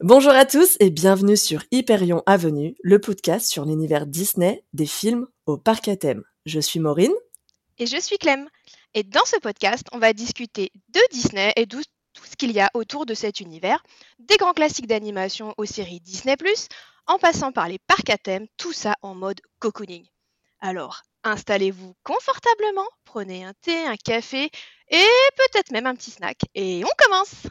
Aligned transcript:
Bonjour 0.00 0.30
à 0.30 0.44
tous 0.44 0.76
et 0.78 0.90
bienvenue 0.90 1.36
sur 1.36 1.64
Hyperion 1.72 2.22
Avenue, 2.24 2.76
le 2.84 3.00
podcast 3.00 3.50
sur 3.50 3.64
l'univers 3.64 4.06
Disney 4.06 4.64
des 4.72 4.86
films 4.86 5.26
au 5.44 5.56
parc 5.56 5.88
à 5.88 5.96
thème. 5.96 6.22
Je 6.46 6.60
suis 6.60 6.78
Maureen. 6.78 7.10
Et 7.78 7.86
je 7.86 8.00
suis 8.00 8.16
Clem. 8.16 8.48
Et 8.94 9.02
dans 9.02 9.24
ce 9.24 9.36
podcast, 9.40 9.88
on 9.90 9.98
va 9.98 10.12
discuter 10.12 10.70
de 10.90 11.00
Disney 11.10 11.52
et 11.56 11.66
de 11.66 11.78
tout 12.12 12.24
ce 12.24 12.36
qu'il 12.36 12.52
y 12.52 12.60
a 12.60 12.70
autour 12.74 13.06
de 13.06 13.14
cet 13.14 13.40
univers, 13.40 13.82
des 14.20 14.36
grands 14.36 14.52
classiques 14.52 14.86
d'animation 14.86 15.52
aux 15.56 15.64
séries 15.64 15.98
Disney⁇ 15.98 16.34
en 17.08 17.18
passant 17.18 17.50
par 17.50 17.68
les 17.68 17.80
parcs 17.80 18.10
à 18.10 18.18
thème, 18.18 18.46
tout 18.56 18.72
ça 18.72 18.94
en 19.02 19.16
mode 19.16 19.40
cocooning. 19.58 20.06
Alors, 20.60 21.02
installez-vous 21.24 21.96
confortablement, 22.04 22.86
prenez 23.04 23.44
un 23.44 23.52
thé, 23.62 23.84
un 23.84 23.96
café 23.96 24.48
et 24.90 25.06
peut-être 25.36 25.72
même 25.72 25.88
un 25.88 25.96
petit 25.96 26.12
snack. 26.12 26.38
Et 26.54 26.84
on 26.84 27.04
commence 27.04 27.48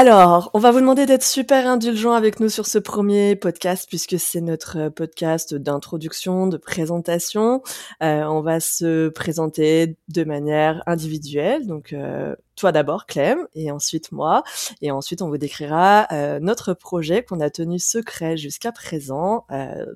Alors, 0.00 0.52
on 0.54 0.60
va 0.60 0.70
vous 0.70 0.78
demander 0.78 1.06
d'être 1.06 1.24
super 1.24 1.66
indulgent 1.66 2.12
avec 2.12 2.38
nous 2.38 2.48
sur 2.48 2.66
ce 2.66 2.78
premier 2.78 3.34
podcast 3.34 3.88
puisque 3.88 4.16
c'est 4.16 4.40
notre 4.40 4.78
euh, 4.78 4.90
podcast 4.90 5.56
d'introduction, 5.56 6.46
de 6.46 6.56
présentation. 6.56 7.64
Euh, 8.00 8.22
on 8.22 8.40
va 8.40 8.60
se 8.60 9.08
présenter 9.08 9.96
de 10.06 10.22
manière 10.22 10.84
individuelle. 10.86 11.66
Donc, 11.66 11.92
euh, 11.92 12.36
toi 12.54 12.70
d'abord, 12.70 13.06
Clem, 13.06 13.48
et 13.56 13.72
ensuite 13.72 14.12
moi. 14.12 14.44
Et 14.82 14.92
ensuite, 14.92 15.20
on 15.20 15.30
vous 15.30 15.36
décrira 15.36 16.06
notre 16.40 16.74
projet 16.74 17.24
qu'on 17.24 17.40
a 17.40 17.50
tenu 17.50 17.80
secret 17.80 18.36
jusqu'à 18.36 18.70
présent, 18.72 19.46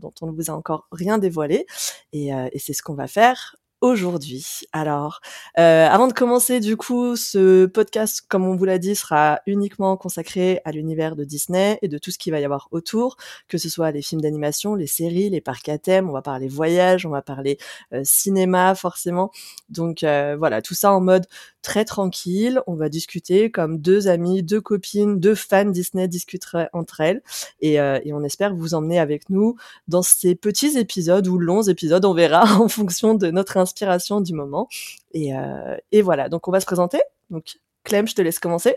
dont 0.00 0.12
on 0.20 0.26
ne 0.26 0.32
vous 0.32 0.48
a 0.48 0.54
encore 0.54 0.86
rien 0.92 1.18
dévoilé. 1.18 1.66
Et, 2.12 2.28
et 2.28 2.58
c'est 2.60 2.72
ce 2.72 2.82
qu'on 2.82 2.94
va 2.94 3.08
faire 3.08 3.56
aujourd'hui. 3.82 4.62
Alors, 4.72 5.20
euh, 5.58 5.86
avant 5.88 6.06
de 6.06 6.12
commencer, 6.12 6.60
du 6.60 6.76
coup, 6.76 7.16
ce 7.16 7.66
podcast, 7.66 8.22
comme 8.26 8.46
on 8.46 8.54
vous 8.54 8.64
l'a 8.64 8.78
dit, 8.78 8.94
sera 8.94 9.40
uniquement 9.46 9.96
consacré 9.96 10.60
à 10.64 10.70
l'univers 10.70 11.16
de 11.16 11.24
Disney 11.24 11.78
et 11.82 11.88
de 11.88 11.98
tout 11.98 12.12
ce 12.12 12.18
qu'il 12.18 12.32
va 12.32 12.40
y 12.40 12.44
avoir 12.44 12.68
autour, 12.70 13.16
que 13.48 13.58
ce 13.58 13.68
soit 13.68 13.90
les 13.90 14.00
films 14.00 14.20
d'animation, 14.20 14.76
les 14.76 14.86
séries, 14.86 15.30
les 15.30 15.40
parcs 15.40 15.68
à 15.68 15.78
thème, 15.78 16.08
on 16.08 16.12
va 16.12 16.22
parler 16.22 16.48
voyage, 16.48 17.04
on 17.04 17.10
va 17.10 17.22
parler 17.22 17.58
euh, 17.92 18.02
cinéma, 18.04 18.74
forcément. 18.76 19.32
Donc 19.68 20.04
euh, 20.04 20.36
voilà, 20.38 20.62
tout 20.62 20.74
ça 20.74 20.92
en 20.92 21.00
mode 21.00 21.26
très 21.62 21.84
tranquille. 21.84 22.60
On 22.68 22.74
va 22.74 22.88
discuter 22.88 23.50
comme 23.50 23.78
deux 23.78 24.06
amis, 24.06 24.42
deux 24.44 24.60
copines, 24.60 25.18
deux 25.18 25.34
fans 25.34 25.64
Disney 25.64 26.06
discuteraient 26.06 26.68
entre 26.72 27.00
elles. 27.00 27.22
Et, 27.60 27.80
euh, 27.80 27.98
et 28.04 28.12
on 28.12 28.22
espère 28.22 28.54
vous 28.54 28.74
emmener 28.74 29.00
avec 29.00 29.28
nous 29.28 29.56
dans 29.88 30.02
ces 30.02 30.36
petits 30.36 30.78
épisodes 30.78 31.26
ou 31.26 31.38
longs 31.38 31.62
épisodes, 31.62 32.04
on 32.04 32.14
verra 32.14 32.44
en 32.60 32.68
fonction 32.68 33.14
de 33.14 33.30
notre 33.30 33.56
inspiration 33.56 33.71
du 33.74 34.32
moment. 34.32 34.68
Et, 35.12 35.36
euh, 35.36 35.76
et 35.92 36.02
voilà, 36.02 36.28
donc 36.28 36.48
on 36.48 36.50
va 36.50 36.60
se 36.60 36.66
présenter. 36.66 37.00
Donc 37.30 37.58
Clem, 37.84 38.06
je 38.06 38.14
te 38.14 38.22
laisse 38.22 38.38
commencer. 38.38 38.76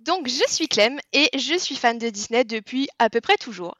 Donc, 0.00 0.28
je 0.28 0.44
suis 0.48 0.68
Clem 0.68 1.00
et 1.12 1.28
je 1.36 1.58
suis 1.58 1.74
fan 1.74 1.98
de 1.98 2.08
Disney 2.10 2.44
depuis 2.44 2.86
à 3.00 3.10
peu 3.10 3.20
près 3.20 3.36
toujours. 3.36 3.74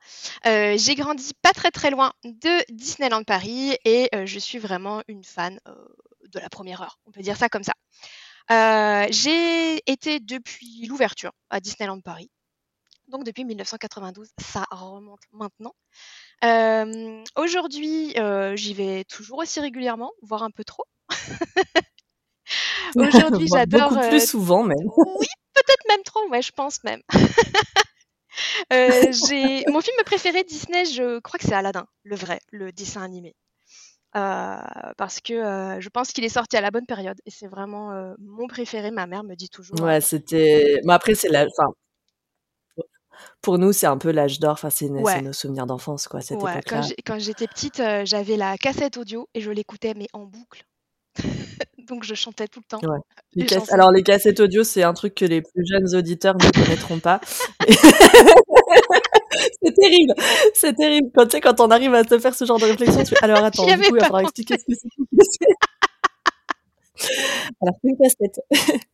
Euh, 0.44 0.76
j'ai 0.76 0.96
grandi 0.96 1.32
pas 1.40 1.52
très 1.52 1.70
très 1.70 1.90
loin 1.90 2.12
de 2.24 2.72
Disneyland 2.72 3.22
Paris 3.22 3.76
et 3.84 4.08
euh, 4.12 4.26
je 4.26 4.38
suis 4.40 4.58
vraiment 4.58 5.02
une 5.06 5.22
fan 5.22 5.60
de 6.32 6.40
la 6.40 6.48
première 6.48 6.82
heure. 6.82 6.98
On 7.06 7.12
peut 7.12 7.22
dire 7.22 7.36
ça 7.36 7.48
comme 7.48 7.62
ça. 7.62 7.74
J'ai 9.10 9.82
été 9.88 10.18
depuis 10.18 10.86
l'ouverture 10.88 11.30
à 11.48 11.60
Disneyland 11.60 12.00
Paris. 12.00 12.28
Donc 13.08 13.24
depuis 13.24 13.44
1992, 13.44 14.28
ça 14.40 14.64
remonte 14.70 15.20
maintenant. 15.32 15.74
Euh, 16.44 17.24
aujourd'hui, 17.36 18.14
euh, 18.18 18.56
j'y 18.56 18.74
vais 18.74 19.04
toujours 19.04 19.38
aussi 19.38 19.60
régulièrement, 19.60 20.12
voire 20.22 20.42
un 20.42 20.50
peu 20.50 20.64
trop. 20.64 20.84
Aujourd'hui, 22.96 23.48
j'adore. 23.52 23.90
Beaucoup 23.90 24.08
plus 24.08 24.26
souvent 24.26 24.62
même. 24.62 24.78
oui, 24.96 25.26
peut-être 25.54 25.84
même 25.88 26.02
trop, 26.04 26.26
ouais, 26.28 26.42
je 26.42 26.52
pense 26.52 26.84
même. 26.84 27.02
mon 28.70 29.80
film 29.80 29.96
préféré 30.04 30.44
Disney, 30.44 30.84
je 30.84 31.18
crois 31.20 31.38
que 31.38 31.46
c'est 31.46 31.54
Aladdin, 31.54 31.86
le 32.04 32.16
vrai, 32.16 32.40
le 32.50 32.72
dessin 32.72 33.02
animé. 33.02 33.34
Euh, 34.16 34.56
parce 34.96 35.20
que 35.20 35.34
euh, 35.34 35.80
je 35.80 35.88
pense 35.90 36.12
qu'il 36.12 36.24
est 36.24 36.30
sorti 36.30 36.56
à 36.56 36.62
la 36.62 36.70
bonne 36.70 36.86
période 36.86 37.18
et 37.26 37.30
c'est 37.30 37.48
vraiment 37.48 37.92
euh, 37.92 38.14
mon 38.18 38.46
préféré. 38.46 38.90
Ma 38.90 39.06
mère 39.06 39.24
me 39.24 39.34
dit 39.34 39.50
toujours. 39.50 39.78
Ouais, 39.80 40.00
c'était. 40.00 40.80
Mais 40.84 40.94
après, 40.94 41.14
c'est 41.14 41.28
la. 41.28 41.42
Enfin, 41.42 41.70
pour 43.42 43.58
nous, 43.58 43.72
c'est 43.72 43.86
un 43.86 43.98
peu 43.98 44.10
l'âge 44.10 44.40
d'or. 44.40 44.52
Enfin, 44.52 44.70
c'est 44.70 44.88
nos 44.88 45.32
souvenirs 45.32 45.66
d'enfance, 45.66 46.08
quoi. 46.08 46.20
Cette 46.20 46.42
ouais, 46.42 46.60
quand 47.04 47.18
j'étais 47.18 47.46
petite, 47.46 47.82
j'avais 48.04 48.36
la 48.36 48.56
cassette 48.56 48.96
audio 48.96 49.28
et 49.34 49.40
je 49.40 49.50
l'écoutais 49.50 49.94
mais 49.94 50.08
en 50.12 50.24
boucle. 50.24 50.64
Donc 51.88 52.04
je 52.04 52.14
chantais 52.14 52.48
tout 52.48 52.60
le 52.60 52.66
temps. 52.66 52.80
Ouais. 52.86 52.98
Alors 53.70 53.90
les 53.92 54.02
cassettes 54.02 54.40
audio, 54.40 54.64
c'est 54.64 54.82
un 54.82 54.92
truc 54.92 55.14
que 55.14 55.24
les 55.24 55.40
plus 55.40 55.64
jeunes 55.66 55.94
auditeurs 55.94 56.34
ne 56.34 56.50
connaîtront 56.50 56.98
pas. 56.98 57.20
c'est 59.62 59.74
terrible, 59.74 60.14
c'est 60.54 60.74
terrible. 60.74 61.10
Quand, 61.14 61.24
tu 61.26 61.32
sais, 61.32 61.40
quand 61.40 61.60
on 61.60 61.70
arrive 61.70 61.94
à 61.94 62.04
te 62.04 62.18
faire 62.18 62.34
ce 62.34 62.44
genre 62.44 62.58
de 62.58 62.64
réflexion, 62.64 63.04
tu 63.04 63.14
alors 63.22 63.44
attends, 63.44 63.66
du 63.66 63.76
coup, 63.76 63.82
il 63.88 63.94
va 63.94 64.00
falloir 64.00 64.22
expliquer 64.22 64.56
ce 64.58 64.64
que 64.64 64.74
c'est. 64.74 64.88
Alors, 67.62 67.74
une 67.84 67.96
cassette. 67.98 68.40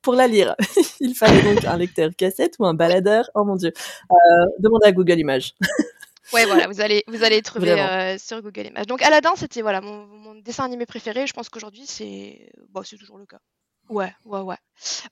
Pour 0.03 0.15
la 0.15 0.27
lire, 0.27 0.57
il 1.03 1.15
fallait 1.15 1.43
donc 1.43 1.65
un 1.65 1.77
lecteur 1.77 2.11
cassette 2.17 2.55
ou 2.59 2.67
un 2.67 2.75
baladeur. 2.75 3.29
Oh 3.35 3.45
mon 3.45 3.57
dieu. 3.57 3.73
Euh, 4.11 4.15
demandez 4.59 4.87
à 4.87 4.93
Google 4.93 5.19
Images. 5.19 5.55
ouais, 6.33 6.47
voilà, 6.47 6.67
vous 6.69 6.81
allez, 6.81 7.05
vous 7.09 7.25
allez 7.25 7.43
trouver 7.43 7.73
euh, 7.73 8.17
sur 8.19 8.41
Google 8.41 8.67
Images. 8.67 8.87
Donc, 8.87 9.03
Aladdin, 9.03 9.33
c'était 9.37 9.63
voilà, 9.63 9.81
mon, 9.81 10.07
mon, 10.07 10.35
dessin 10.37 10.65
animé 10.65 10.87
préféré. 10.87 11.27
Je 11.27 11.33
pense 11.33 11.49
qu'aujourd'hui, 11.49 11.85
c'est 11.87 12.51
bon, 12.71 12.83
c'est 12.85 12.97
toujours 12.97 13.19
le 13.19 13.27
cas. 13.27 13.41
Ouais, 13.89 14.15
ouais, 14.25 14.41
ouais. 14.41 14.57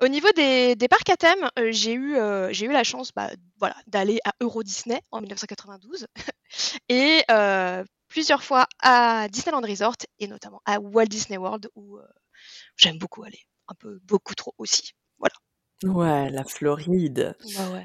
Au 0.01 0.09
niveau 0.09 0.29
des, 0.33 0.75
des 0.77 0.89
parcs 0.89 1.11
à 1.11 1.17
thème, 1.17 1.51
euh, 1.59 1.71
j'ai 1.71 1.93
eu, 1.93 2.17
euh, 2.17 2.53
j'ai 2.53 2.67
eu 2.67 2.73
la 2.73 2.85
chance 2.85 3.13
bah, 3.15 3.31
voilà, 3.59 3.77
d'aller 3.87 4.19
à 4.25 4.33
Euro 4.41 4.63
Disney 4.63 5.03
en 5.11 5.21
1992 5.21 6.07
et 6.89 7.23
euh, 7.31 7.85
plusieurs 8.09 8.43
fois 8.43 8.67
à 8.81 9.29
Disneyland 9.29 9.61
Resort 9.61 9.97
et 10.19 10.29
notamment 10.29 10.63
à 10.65 10.81
Walt 10.81 11.07
Disney 11.07 11.37
World 11.37 11.69
où 11.75 11.99
j'aime 12.77 12.99
beaucoup 12.99 13.23
aller, 13.23 13.41
un 13.69 13.75
peu 13.75 14.01
beaucoup 14.05 14.35
trop 14.35 14.55
aussi. 14.57 14.93
Ouais, 15.85 16.31
la 16.31 16.45
Floride. 16.45 17.35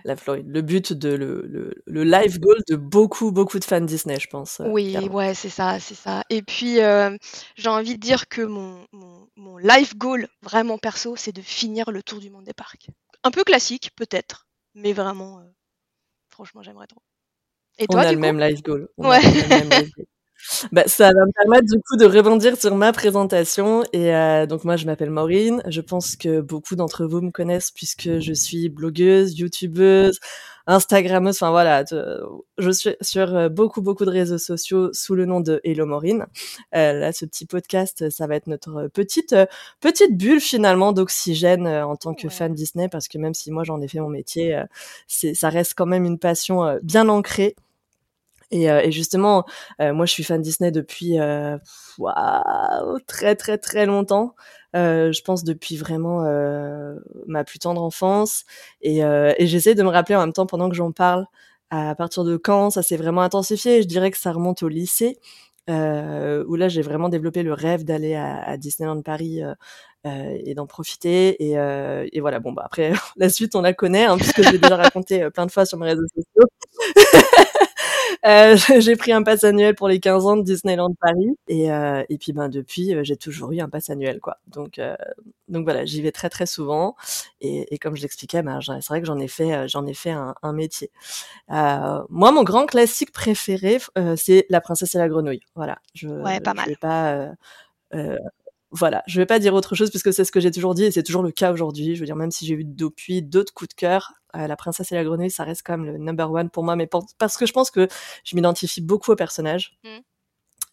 La 0.03 0.16
Floride. 0.16 0.47
Le 0.47 0.61
but 0.61 0.91
de 0.91 1.09
le, 1.09 1.45
le, 1.47 1.73
le, 1.85 2.03
live 2.03 2.39
goal 2.39 2.57
de 2.67 2.75
beaucoup, 2.75 3.31
beaucoup 3.31 3.57
de 3.57 3.63
fans 3.63 3.81
Disney, 3.81 4.19
je 4.19 4.28
pense. 4.28 4.59
Euh, 4.59 4.67
oui, 4.67 4.97
ouais, 5.09 5.33
c'est 5.33 5.50
ça, 5.50 5.79
c'est 5.79 5.95
ça. 5.95 6.23
Et 6.29 6.41
puis, 6.41 6.81
euh, 6.81 7.16
j'ai 7.55 7.69
envie 7.69 7.95
de 7.95 8.00
dire 8.00 8.28
que 8.28 8.41
mon, 8.41 8.85
mon, 8.91 9.28
mon 9.38 9.57
live 9.57 9.95
goal, 9.97 10.28
vraiment 10.41 10.78
perso, 10.78 11.16
c'est 11.16 11.31
de 11.31 11.41
finir 11.41 11.91
le 11.91 12.03
tour 12.03 12.19
du 12.19 12.29
monde 12.29 12.44
des 12.44 12.53
parcs. 12.53 12.88
Un 13.23 13.31
peu 13.31 13.44
classique, 13.44 13.91
peut-être, 13.95 14.47
mais 14.73 14.91
vraiment, 14.91 15.39
euh, 15.39 15.44
franchement, 16.29 16.61
j'aimerais 16.63 16.88
trop. 16.88 17.01
Et 17.78 17.88
toi, 17.88 18.01
On 18.01 18.03
a 18.03 18.11
le 18.11 18.19
même 18.19 18.39
live 18.39 18.61
goal. 18.61 18.89
ouais. 18.97 19.22
Bah, 20.72 20.83
ça 20.88 21.06
va 21.06 21.25
me 21.25 21.31
permettre 21.31 21.66
du 21.66 21.81
coup 21.81 21.97
de 21.97 22.06
rebondir 22.06 22.57
sur 22.57 22.75
ma 22.75 22.91
présentation. 22.94 23.83
Et 23.94 24.16
euh, 24.16 24.45
donc 24.45 24.63
moi, 24.63 24.75
je 24.78 24.85
m'appelle 24.85 25.09
Maureen. 25.09 25.61
Je 25.67 25.81
pense 25.81 26.16
que 26.16 26.41
beaucoup 26.41 26.75
d'entre 26.75 27.06
vous 27.06 27.22
me 27.22 27.31
connaissent 27.31 27.72
puisque 27.72 28.19
je 28.19 28.33
suis 28.33 28.69
blogueuse, 28.69 29.38
youtubeuse, 29.38 30.19
instagrammeuse. 30.67 31.35
Enfin 31.35 31.51
voilà, 31.51 31.84
je 32.57 32.72
suis 32.72 32.95
sur 33.01 33.35
euh, 33.35 33.50
beaucoup 33.50 33.81
beaucoup 33.81 34.05
de 34.05 34.09
réseaux 34.11 34.38
sociaux 34.38 34.91
sous 34.94 35.16
le 35.16 35.25
nom 35.25 35.39
de 35.39 35.61
Hello 35.63 35.85
Maureen. 35.85 36.25
Euh, 36.75 36.94
là, 36.94 37.11
ce 37.13 37.25
petit 37.25 37.45
podcast, 37.45 38.09
ça 38.09 38.28
va 38.28 38.35
être 38.35 38.47
notre 38.47 38.88
petite 38.94 39.34
euh, 39.34 39.45
petite 39.81 40.17
bulle 40.17 40.41
finalement 40.41 40.91
d'oxygène 40.91 41.67
en 41.67 41.95
tant 41.95 42.13
que 42.13 42.29
fan 42.29 42.53
Disney 42.53 42.88
parce 42.89 43.07
que 43.07 43.17
même 43.17 43.34
si 43.34 43.51
moi 43.51 43.63
j'en 43.63 43.81
ai 43.81 43.88
fait 43.88 44.00
mon 44.00 44.09
métier, 44.09 44.61
c'est 45.07 45.34
ça 45.34 45.50
reste 45.50 45.73
quand 45.75 45.85
même 45.85 46.05
une 46.05 46.19
passion 46.19 46.78
bien 46.84 47.09
ancrée. 47.09 47.55
Et, 48.55 48.71
euh, 48.71 48.81
et, 48.83 48.91
justement, 48.91 49.46
euh, 49.81 49.93
moi, 49.93 50.05
je 50.05 50.11
suis 50.13 50.23
fan 50.23 50.41
Disney 50.41 50.72
depuis 50.72 51.19
euh, 51.19 51.57
très 53.05 53.35
très 53.35 53.57
très 53.57 53.85
longtemps. 53.85 54.35
je 54.73 55.22
pense 55.23 55.43
depuis 55.43 55.78
vraiment 55.78 56.23
ma 57.28 57.43
plus 57.43 57.59
tendre 57.59 57.84
enfance. 57.84 58.46
Et, 58.81 58.99
et 58.99 59.47
j'essaie 59.47 59.75
de 59.75 59.84
me 59.84 59.90
rappeler 59.90 60.16
en 60.16 60.22
même 60.22 60.34
temps 60.34 60.46
pendant 60.46 60.69
que 60.69 60.75
j'en 60.75 60.91
parle 60.91 61.25
à 61.72 61.96
partir 61.96 62.23
de 62.23 62.37
quand 62.37 62.69
ça 62.69 62.84
s'est 62.84 62.97
vraiment 62.97 63.22
intensifié. 63.22 63.81
Je 63.81 63.87
dirais 63.87 64.11
que 64.11 64.17
ça 64.17 64.31
remonte 64.31 64.63
au 64.63 64.69
lycée. 64.69 65.17
où 65.69 66.55
là 66.55 66.67
j'ai 66.69 66.81
vraiment 66.81 67.09
développé 67.09 67.43
le 67.43 67.53
rêve 67.53 67.84
d'aller 67.85 68.16
à, 68.16 68.41
à, 68.43 68.58
Disneyland 68.58 69.01
Paris 69.01 69.41
et 70.05 70.53
d'en 70.55 70.67
profiter 70.67 71.43
et, 71.43 71.53
et, 72.13 72.22
voilà 72.22 72.40
bon 72.40 72.53
bah 72.53 72.63
après 72.66 72.93
la 73.17 73.29
suite 73.29 73.55
on 73.55 73.61
la 73.61 73.73
connaît 73.73 74.05
hein, 74.05 74.17
puisque 74.17 74.43
j'ai 74.43 74.59
déjà 74.59 74.75
raconté 74.85 75.29
plein 75.31 75.46
de 75.47 75.51
fois 75.51 75.66
sur 75.66 75.78
mes 75.79 75.87
réseaux 75.87 76.08
sociaux 76.16 76.47
euh, 78.25 78.55
j'ai 78.79 78.95
pris 78.95 79.11
un 79.11 79.23
pass 79.23 79.43
annuel 79.43 79.75
pour 79.75 79.87
les 79.87 79.99
15 79.99 80.25
ans 80.25 80.37
de 80.37 80.41
Disneyland 80.43 80.93
Paris 80.99 81.37
et, 81.47 81.72
euh, 81.72 82.03
et 82.09 82.17
puis 82.17 82.33
ben 82.33 82.49
depuis 82.49 82.93
euh, 82.95 83.03
j'ai 83.03 83.17
toujours 83.17 83.51
eu 83.51 83.59
un 83.59 83.69
pass 83.69 83.89
annuel 83.89 84.19
quoi. 84.19 84.37
Donc 84.47 84.79
donc 85.47 85.63
voilà, 85.66 85.85
j'y 85.85 86.01
vais 86.01 86.11
très 86.11 86.29
très 86.29 86.45
souvent. 86.45 86.95
Et, 87.41 87.73
et 87.73 87.77
comme 87.77 87.95
je 87.95 88.01
l'expliquais, 88.01 88.41
ben, 88.41 88.59
c'est 88.61 88.87
vrai 88.87 89.01
que 89.01 89.07
j'en 89.07 89.19
ai 89.19 89.27
fait, 89.27 89.67
j'en 89.67 89.85
ai 89.85 89.93
fait 89.93 90.11
un, 90.11 90.33
un 90.41 90.53
métier. 90.53 90.91
Euh, 91.51 92.01
moi, 92.09 92.31
mon 92.31 92.43
grand 92.43 92.66
classique 92.66 93.11
préféré, 93.11 93.79
c'est 94.17 94.45
La 94.49 94.61
Princesse 94.61 94.95
et 94.95 94.97
la 94.97 95.09
Grenouille. 95.09 95.41
Voilà, 95.55 95.79
je, 95.93 96.07
ouais, 96.07 96.39
pas 96.41 96.53
mal. 96.53 96.66
je 96.66 96.69
vais 96.72 96.75
pas 96.77 97.31
voilà, 98.75 99.03
je 99.07 99.19
vais 99.22 99.25
pas 99.25 99.39
dire 99.39 99.53
autre 99.53 99.73
chose 99.73 99.89
puisque 99.89 100.13
c'est 100.13 100.25
ce 100.25 100.31
que 100.31 100.39
j'ai 100.39 100.51
toujours 100.51 100.75
dit 100.75 100.83
et 100.83 100.91
c'est 100.91 101.03
toujours 101.03 101.23
le 101.23 101.31
cas 101.31 101.53
aujourd'hui. 101.53 101.95
Je 101.95 102.01
veux 102.01 102.05
dire, 102.05 102.16
même 102.16 102.31
si 102.31 102.45
j'ai 102.45 102.55
eu 102.55 102.66
depuis 102.66 103.22
d'autres 103.22 103.53
coups 103.53 103.69
de 103.69 103.73
cœur, 103.73 104.13
euh, 104.35 104.47
La 104.47 104.57
Princesse 104.57 104.91
et 104.91 104.95
la 104.95 105.03
Grenouille, 105.03 105.31
ça 105.31 105.45
reste 105.45 105.61
quand 105.66 105.77
même 105.77 105.85
le 105.85 105.97
number 105.97 106.29
one 106.29 106.49
pour 106.49 106.63
moi, 106.63 106.75
mais 106.75 106.89
parce 107.17 107.37
que 107.37 107.45
je 107.45 107.53
pense 107.53 107.72
que 107.72 107.87
je 108.25 108.35
m'identifie 108.35 108.81
beaucoup 108.81 109.11
au 109.11 109.16
personnage. 109.16 109.77
Mmh. 109.83 109.99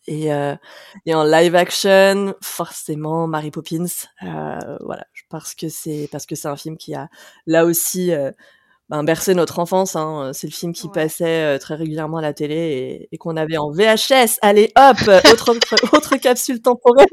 Et, 0.08 0.32
euh, 0.32 0.56
et 1.06 1.14
en 1.14 1.22
live 1.22 1.54
action, 1.54 2.34
forcément, 2.40 3.28
Mary 3.28 3.52
Poppins, 3.52 3.86
euh, 4.24 4.76
voilà, 4.80 5.06
parce 5.28 5.54
que 5.54 5.68
c'est 5.68 6.08
parce 6.10 6.26
que 6.26 6.34
c'est 6.34 6.48
un 6.48 6.56
film 6.56 6.76
qui 6.76 6.94
a 6.94 7.08
là 7.46 7.64
aussi 7.64 8.12
euh, 8.12 8.32
ben, 8.92 9.04
bercé 9.04 9.34
notre 9.34 9.58
enfance. 9.58 9.96
Hein. 9.96 10.32
C'est 10.34 10.46
le 10.46 10.52
film 10.52 10.74
qui 10.74 10.88
passait 10.90 11.54
euh, 11.54 11.58
très 11.58 11.76
régulièrement 11.76 12.18
à 12.18 12.20
la 12.20 12.34
télé 12.34 12.54
et, 12.54 13.08
et 13.10 13.16
qu'on 13.16 13.38
avait 13.38 13.56
en 13.56 13.70
VHS. 13.70 14.38
Allez, 14.42 14.70
hop, 14.76 14.98
autre, 15.32 15.54
autre 15.94 16.16
capsule 16.16 16.60
temporelle. 16.60 17.06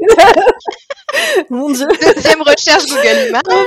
Mon 1.49 1.71
Dieu. 1.71 1.87
Deuxième 1.87 2.41
recherche 2.41 2.85
Google 2.85 3.29
Images. 3.29 3.41
Oh, 3.49 3.63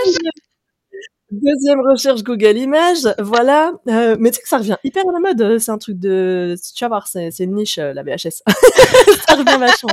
Deuxième 1.30 1.80
recherche 1.80 2.22
Google 2.22 2.58
Images, 2.58 3.08
voilà. 3.18 3.72
Euh, 3.88 4.16
mais 4.20 4.30
tu 4.30 4.36
sais 4.36 4.42
que 4.42 4.48
ça 4.50 4.58
revient 4.58 4.76
hyper 4.84 5.02
à 5.08 5.12
la 5.12 5.18
mode. 5.18 5.40
Euh, 5.40 5.58
c'est 5.58 5.70
un 5.70 5.78
truc 5.78 5.98
de, 5.98 6.54
tu 6.76 6.84
vas 6.84 6.88
voir, 6.88 7.06
c'est, 7.06 7.30
une 7.38 7.54
niche 7.54 7.78
euh, 7.78 7.94
la 7.94 8.02
VHS. 8.02 8.42
ça 9.26 9.36
revient 9.36 9.58
vachement. 9.58 9.88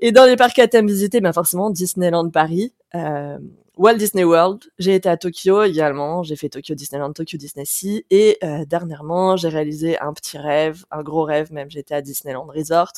Et 0.00 0.10
dans 0.10 0.24
les 0.24 0.34
parcs 0.34 0.58
à 0.58 0.66
thème 0.66 0.88
visités, 0.88 1.20
ben 1.20 1.32
forcément 1.32 1.70
Disneyland 1.70 2.28
Paris, 2.30 2.72
euh, 2.96 3.38
Walt 3.78 3.94
Disney 3.94 4.24
World. 4.24 4.64
J'ai 4.78 4.94
été 4.96 5.08
à 5.08 5.16
Tokyo 5.16 5.62
également. 5.62 6.22
J'ai 6.22 6.36
fait 6.36 6.48
Tokyo 6.48 6.74
Disneyland, 6.74 7.12
Tokyo 7.12 7.38
Disney 7.38 7.64
Sea. 7.64 8.04
Et 8.10 8.36
euh, 8.44 8.64
dernièrement, 8.66 9.36
j'ai 9.36 9.48
réalisé 9.48 9.98
un 10.00 10.12
petit 10.12 10.36
rêve, 10.36 10.84
un 10.90 11.02
gros 11.02 11.22
rêve 11.24 11.52
même. 11.52 11.70
J'étais 11.70 11.94
à 11.94 12.02
Disneyland 12.02 12.46
Resort. 12.46 12.92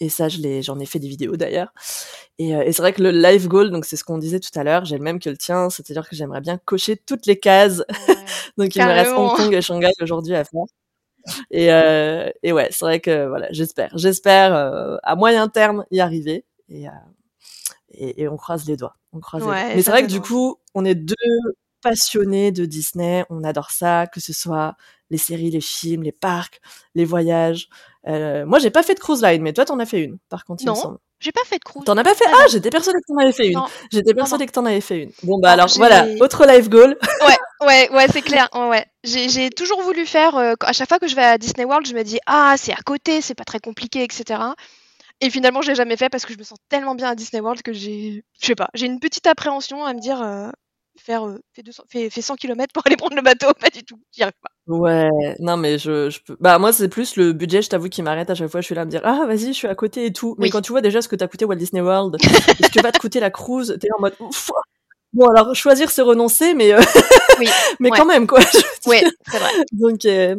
Et 0.00 0.08
ça, 0.08 0.28
j'en 0.28 0.78
ai 0.78 0.86
fait 0.86 1.00
des 1.00 1.08
vidéos 1.08 1.36
d'ailleurs. 1.36 1.72
Et, 2.38 2.54
euh, 2.54 2.62
et 2.62 2.72
c'est 2.72 2.82
vrai 2.82 2.92
que 2.92 3.02
le 3.02 3.10
life 3.10 3.48
goal, 3.48 3.70
donc 3.70 3.84
c'est 3.84 3.96
ce 3.96 4.04
qu'on 4.04 4.18
disait 4.18 4.38
tout 4.38 4.56
à 4.56 4.62
l'heure, 4.62 4.84
j'ai 4.84 4.96
le 4.96 5.02
même 5.02 5.18
que 5.18 5.28
le 5.28 5.36
tien, 5.36 5.68
c'est-à-dire 5.68 6.08
que 6.08 6.14
j'aimerais 6.14 6.40
bien 6.40 6.58
cocher 6.58 6.96
toutes 6.96 7.26
les 7.26 7.38
cases. 7.38 7.82
donc 8.56 8.74
il 8.76 8.82
me 8.82 8.88
reste 8.88 9.12
Hong 9.16 9.36
Kong 9.36 9.52
et 9.52 9.62
Shanghai 9.62 9.90
aujourd'hui 10.00 10.34
à 10.36 10.44
faire. 10.44 10.64
Et, 11.50 11.72
euh, 11.72 12.30
et 12.42 12.52
ouais, 12.52 12.68
c'est 12.70 12.84
vrai 12.84 13.00
que 13.00 13.26
voilà, 13.28 13.48
j'espère, 13.50 13.96
j'espère 13.96 14.54
euh, 14.54 14.96
à 15.02 15.16
moyen 15.16 15.48
terme 15.48 15.84
y 15.90 16.00
arriver. 16.00 16.44
Et, 16.68 16.88
euh, 16.88 16.92
et, 17.92 18.22
et, 18.22 18.28
on 18.28 18.36
croise 18.36 18.66
les 18.66 18.76
doigts. 18.76 18.96
On 19.12 19.20
croise 19.20 19.42
les 19.42 19.48
doigts. 19.48 19.74
Mais 19.74 19.82
c'est 19.82 19.90
vrai 19.90 20.02
que 20.02 20.10
du 20.10 20.20
coup, 20.20 20.56
on 20.74 20.84
est 20.84 20.94
deux 20.94 21.14
passionnés 21.82 22.52
de 22.52 22.64
Disney, 22.64 23.24
on 23.30 23.42
adore 23.44 23.70
ça, 23.70 24.06
que 24.06 24.20
ce 24.20 24.32
soit 24.32 24.76
les 25.10 25.18
séries, 25.18 25.50
les 25.50 25.60
films, 25.60 26.02
les 26.02 26.12
parcs, 26.12 26.60
les 26.94 27.04
voyages. 27.04 27.68
Euh, 28.06 28.46
moi, 28.46 28.58
j'ai 28.58 28.70
pas 28.70 28.82
fait 28.82 28.94
de 28.94 29.00
cruise 29.00 29.22
line, 29.22 29.42
mais 29.42 29.52
toi, 29.52 29.64
t'en 29.64 29.78
as 29.78 29.86
fait 29.86 30.02
une, 30.02 30.18
par 30.28 30.44
contre, 30.44 30.64
non, 30.64 30.98
j'ai 31.20 31.32
pas 31.32 31.42
fait 31.44 31.58
de 31.58 31.64
cruise. 31.64 31.84
T'en 31.84 31.98
as 31.98 32.02
pas 32.02 32.14
fait? 32.14 32.24
Ah, 32.28 32.46
j'étais 32.50 32.70
persuadée 32.70 32.98
que 33.00 33.12
t'en 33.12 33.18
avais 33.18 33.32
fait 33.32 33.48
une. 33.48 33.60
J'étais 33.92 34.14
persuadée 34.14 34.46
que 34.46 34.52
t'en 34.52 34.64
avais 34.64 34.80
fait 34.80 35.02
une. 35.02 35.12
Bon, 35.22 35.38
bah 35.38 35.52
alors, 35.52 35.68
voilà, 35.76 36.06
autre 36.20 36.46
life 36.46 36.70
goal. 36.70 36.96
ouais, 37.26 37.66
ouais, 37.66 37.90
ouais, 37.92 38.06
c'est 38.10 38.22
clair. 38.22 38.48
Ouais, 38.54 38.86
J'ai 39.04 39.50
toujours 39.50 39.82
voulu 39.82 40.06
faire, 40.06 40.36
euh, 40.36 40.54
à 40.60 40.72
chaque 40.72 40.88
fois 40.88 40.98
que 40.98 41.08
je 41.08 41.16
vais 41.16 41.24
à 41.24 41.36
Disney 41.36 41.66
World, 41.66 41.86
je 41.86 41.94
me 41.94 42.02
dis, 42.02 42.18
ah, 42.26 42.54
c'est 42.56 42.72
à 42.72 42.80
côté, 42.84 43.20
c'est 43.20 43.34
pas 43.34 43.44
très 43.44 43.60
compliqué, 43.60 44.02
etc. 44.02 44.40
Et 45.20 45.30
finalement, 45.30 45.62
je 45.62 45.68
l'ai 45.68 45.74
jamais 45.74 45.96
fait 45.96 46.08
parce 46.08 46.24
que 46.24 46.32
je 46.32 46.38
me 46.38 46.44
sens 46.44 46.58
tellement 46.68 46.94
bien 46.94 47.08
à 47.08 47.14
Disney 47.14 47.40
World 47.40 47.62
que 47.62 47.72
j'ai, 47.72 48.24
je 48.40 48.46
sais 48.46 48.54
pas, 48.54 48.68
j'ai 48.74 48.86
une 48.86 49.00
petite 49.00 49.26
appréhension 49.26 49.84
à 49.84 49.92
me 49.92 50.00
dire, 50.00 50.22
euh, 50.22 50.48
faire 50.98 51.26
euh, 51.26 51.38
fait, 51.52 51.62
200, 51.62 51.84
fait, 51.88 52.10
fait 52.10 52.22
100 52.22 52.36
km 52.36 52.72
pour 52.72 52.82
aller 52.86 52.96
prendre 52.96 53.16
le 53.16 53.22
bateau, 53.22 53.48
pas 53.60 53.70
du 53.70 53.84
tout, 53.84 54.00
j'y 54.12 54.22
arrive 54.22 54.34
pas. 54.42 54.50
Ouais, 54.66 55.08
non 55.40 55.56
mais 55.56 55.78
je, 55.78 56.10
je 56.10 56.20
peux. 56.20 56.36
Bah 56.40 56.58
moi 56.58 56.72
c'est 56.72 56.88
plus 56.88 57.16
le 57.16 57.32
budget, 57.32 57.62
je 57.62 57.68
t'avoue, 57.68 57.88
qui 57.88 58.02
m'arrête 58.02 58.30
à 58.30 58.34
chaque 58.34 58.50
fois. 58.50 58.60
Je 58.60 58.66
suis 58.66 58.74
là 58.74 58.82
à 58.82 58.84
me 58.84 58.90
dire 58.90 59.00
ah 59.04 59.24
vas-y, 59.26 59.48
je 59.48 59.52
suis 59.52 59.66
à 59.66 59.74
côté 59.74 60.06
et 60.06 60.12
tout. 60.12 60.36
Mais 60.38 60.48
quand 60.50 60.60
tu 60.60 60.72
vois 60.72 60.80
déjà 60.80 61.02
ce 61.02 61.08
que 61.08 61.16
t'as 61.16 61.26
coûté 61.26 61.44
Walt 61.44 61.56
Disney 61.56 61.82
World, 61.82 62.16
ce 62.20 62.70
que 62.70 62.80
va 62.80 62.92
te 62.92 62.98
coûter 62.98 63.20
la 63.20 63.30
cruise, 63.30 63.76
t'es 63.80 63.88
en 63.96 64.00
mode 64.00 64.14
Ouf. 64.20 64.50
bon 65.12 65.26
alors 65.26 65.54
choisir 65.56 65.90
c'est 65.90 66.02
renoncer, 66.02 66.54
mais 66.54 66.72
euh... 66.72 66.80
oui, 67.40 67.48
mais 67.80 67.90
quand 67.90 68.06
même 68.06 68.26
quoi. 68.26 68.40
Oui, 68.86 68.98
c'est 69.28 69.38
vrai. 69.38 69.50
Donc 69.72 70.04
euh, 70.04 70.36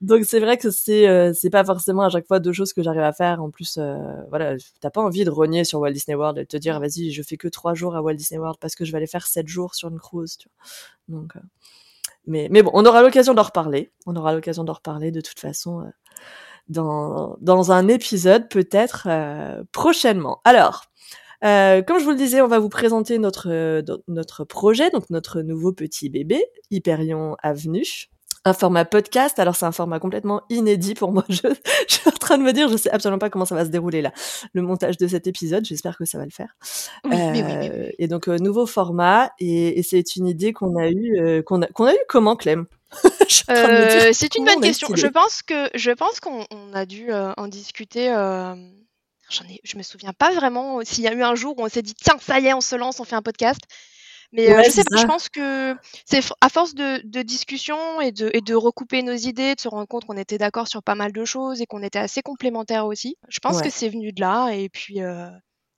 donc 0.00 0.24
c'est 0.24 0.40
vrai 0.40 0.56
que 0.56 0.70
c'est 0.70 1.06
euh, 1.08 1.32
c'est 1.34 1.50
pas 1.50 1.64
forcément 1.64 2.02
à 2.02 2.08
chaque 2.08 2.26
fois 2.26 2.40
deux 2.40 2.52
choses 2.52 2.72
que 2.72 2.82
j'arrive 2.82 3.02
à 3.02 3.12
faire. 3.12 3.42
En 3.42 3.50
plus, 3.50 3.76
euh, 3.78 3.96
voilà, 4.30 4.56
t'as 4.80 4.90
pas 4.90 5.02
envie 5.02 5.24
de 5.24 5.30
renier 5.30 5.64
sur 5.64 5.80
Walt 5.80 5.92
Disney 5.92 6.14
World 6.14 6.38
et 6.38 6.42
de 6.42 6.46
te 6.46 6.56
dire 6.56 6.80
vas-y, 6.80 7.10
je 7.10 7.22
fais 7.22 7.36
que 7.36 7.48
trois 7.48 7.74
jours 7.74 7.94
à 7.94 8.00
Walt 8.02 8.14
Disney 8.14 8.38
World 8.38 8.58
parce 8.60 8.74
que 8.74 8.86
je 8.86 8.92
vais 8.92 8.96
aller 8.96 9.06
faire 9.06 9.26
sept 9.26 9.46
jours 9.46 9.74
sur 9.74 9.88
une 9.90 9.98
cruise. 9.98 10.38
Tu 10.38 10.48
vois. 10.48 11.20
Donc, 11.20 11.36
euh, 11.36 11.40
mais 12.26 12.48
mais 12.50 12.62
bon, 12.62 12.70
on 12.74 12.86
aura 12.86 13.02
l'occasion 13.02 13.34
d'en 13.34 13.42
reparler. 13.42 13.92
On 14.06 14.16
aura 14.16 14.32
l'occasion 14.32 14.64
d'en 14.64 14.72
reparler 14.72 15.10
de 15.10 15.20
toute 15.20 15.38
façon 15.38 15.80
euh, 15.80 15.90
dans 16.68 17.36
dans 17.42 17.72
un 17.72 17.88
épisode 17.88 18.48
peut-être 18.48 19.06
euh, 19.10 19.62
prochainement. 19.72 20.40
Alors. 20.44 20.84
Euh, 21.42 21.80
comme 21.80 21.98
je 21.98 22.04
vous 22.04 22.10
le 22.10 22.18
disais, 22.18 22.42
on 22.42 22.48
va 22.48 22.58
vous 22.58 22.68
présenter 22.68 23.18
notre 23.18 23.82
notre 24.08 24.44
projet, 24.44 24.90
donc 24.90 25.08
notre 25.08 25.40
nouveau 25.40 25.72
petit 25.72 26.10
bébé, 26.10 26.44
Hyperion 26.70 27.34
Avenue 27.42 28.10
un 28.44 28.52
format 28.52 28.84
podcast. 28.84 29.38
Alors 29.38 29.56
c'est 29.56 29.66
un 29.66 29.72
format 29.72 29.98
complètement 29.98 30.42
inédit 30.48 30.94
pour 30.94 31.12
moi. 31.12 31.24
Je, 31.28 31.42
je, 31.88 31.94
suis 31.94 32.08
en 32.08 32.12
train 32.12 32.38
de 32.38 32.42
me 32.42 32.52
dire, 32.52 32.68
je 32.68 32.76
sais 32.76 32.90
absolument 32.90 33.18
pas 33.18 33.30
comment 33.30 33.44
ça 33.44 33.54
va 33.54 33.64
se 33.64 33.70
dérouler 33.70 34.02
là, 34.02 34.12
le 34.52 34.62
montage 34.62 34.96
de 34.96 35.06
cet 35.06 35.26
épisode. 35.26 35.64
J'espère 35.64 35.96
que 35.96 36.04
ça 36.04 36.18
va 36.18 36.24
le 36.24 36.30
faire. 36.30 36.56
Oui, 37.04 37.16
euh, 37.16 37.32
oui, 37.32 37.42
oui, 37.42 37.94
et 37.98 38.08
donc 38.08 38.28
euh, 38.28 38.38
nouveau 38.38 38.66
format 38.66 39.30
et, 39.38 39.78
et 39.78 39.82
c'est 39.82 40.16
une 40.16 40.26
idée 40.26 40.52
qu'on 40.52 40.76
a 40.76 40.88
eu 40.88 41.18
euh, 41.18 41.42
qu'on 41.42 41.62
a 41.62 41.66
a 41.78 41.92
eu 41.92 41.98
comment 42.08 42.36
Clem? 42.36 42.66
C'est 43.28 44.34
une 44.36 44.44
bonne 44.44 44.60
question. 44.60 44.88
Je 44.94 45.06
pense 45.06 45.42
que 45.42 45.68
je 45.74 45.90
pense 45.90 46.20
qu'on 46.20 46.46
a 46.72 46.86
dû 46.86 47.12
en 47.12 47.48
discuter. 47.48 48.08
J'en 49.30 49.44
ai, 49.44 49.60
je 49.62 49.76
me 49.76 49.84
souviens 49.84 50.12
pas 50.12 50.32
vraiment 50.32 50.80
s'il 50.82 51.04
y 51.04 51.08
a 51.08 51.12
eu 51.12 51.22
un 51.22 51.36
jour 51.36 51.56
où 51.56 51.62
on 51.62 51.68
s'est 51.68 51.82
dit 51.82 51.94
tiens 51.94 52.16
ça 52.20 52.40
y 52.40 52.48
est 52.48 52.52
on 52.52 52.60
se 52.60 52.74
lance 52.74 52.98
on 52.98 53.04
fait 53.04 53.14
un 53.14 53.22
podcast 53.22 53.60
mais 54.32 54.52
euh, 54.52 54.62
je 54.64 54.70
sais 54.70 54.84
pas, 54.88 54.96
je 54.96 55.06
pense 55.06 55.28
que 55.28 55.76
c'est 56.04 56.20
à 56.40 56.48
force 56.48 56.74
de, 56.74 57.00
de 57.04 57.22
discussion 57.22 58.00
et 58.00 58.12
de, 58.12 58.30
et 58.32 58.40
de 58.40 58.54
recouper 58.54 59.02
nos 59.02 59.14
idées, 59.14 59.54
de 59.54 59.60
se 59.60 59.68
rendre 59.68 59.88
compte 59.88 60.04
qu'on 60.04 60.16
était 60.16 60.38
d'accord 60.38 60.68
sur 60.68 60.82
pas 60.82 60.94
mal 60.94 61.12
de 61.12 61.24
choses 61.24 61.60
et 61.60 61.66
qu'on 61.66 61.82
était 61.82 61.98
assez 61.98 62.22
complémentaires 62.22 62.86
aussi. 62.86 63.16
Je 63.28 63.40
pense 63.40 63.60
que 63.60 63.70
c'est 63.70 63.88
venu 63.88 64.12
de 64.12 64.20
là 64.20 64.50
et 64.50 64.68
puis 64.68 65.02
euh, 65.02 65.28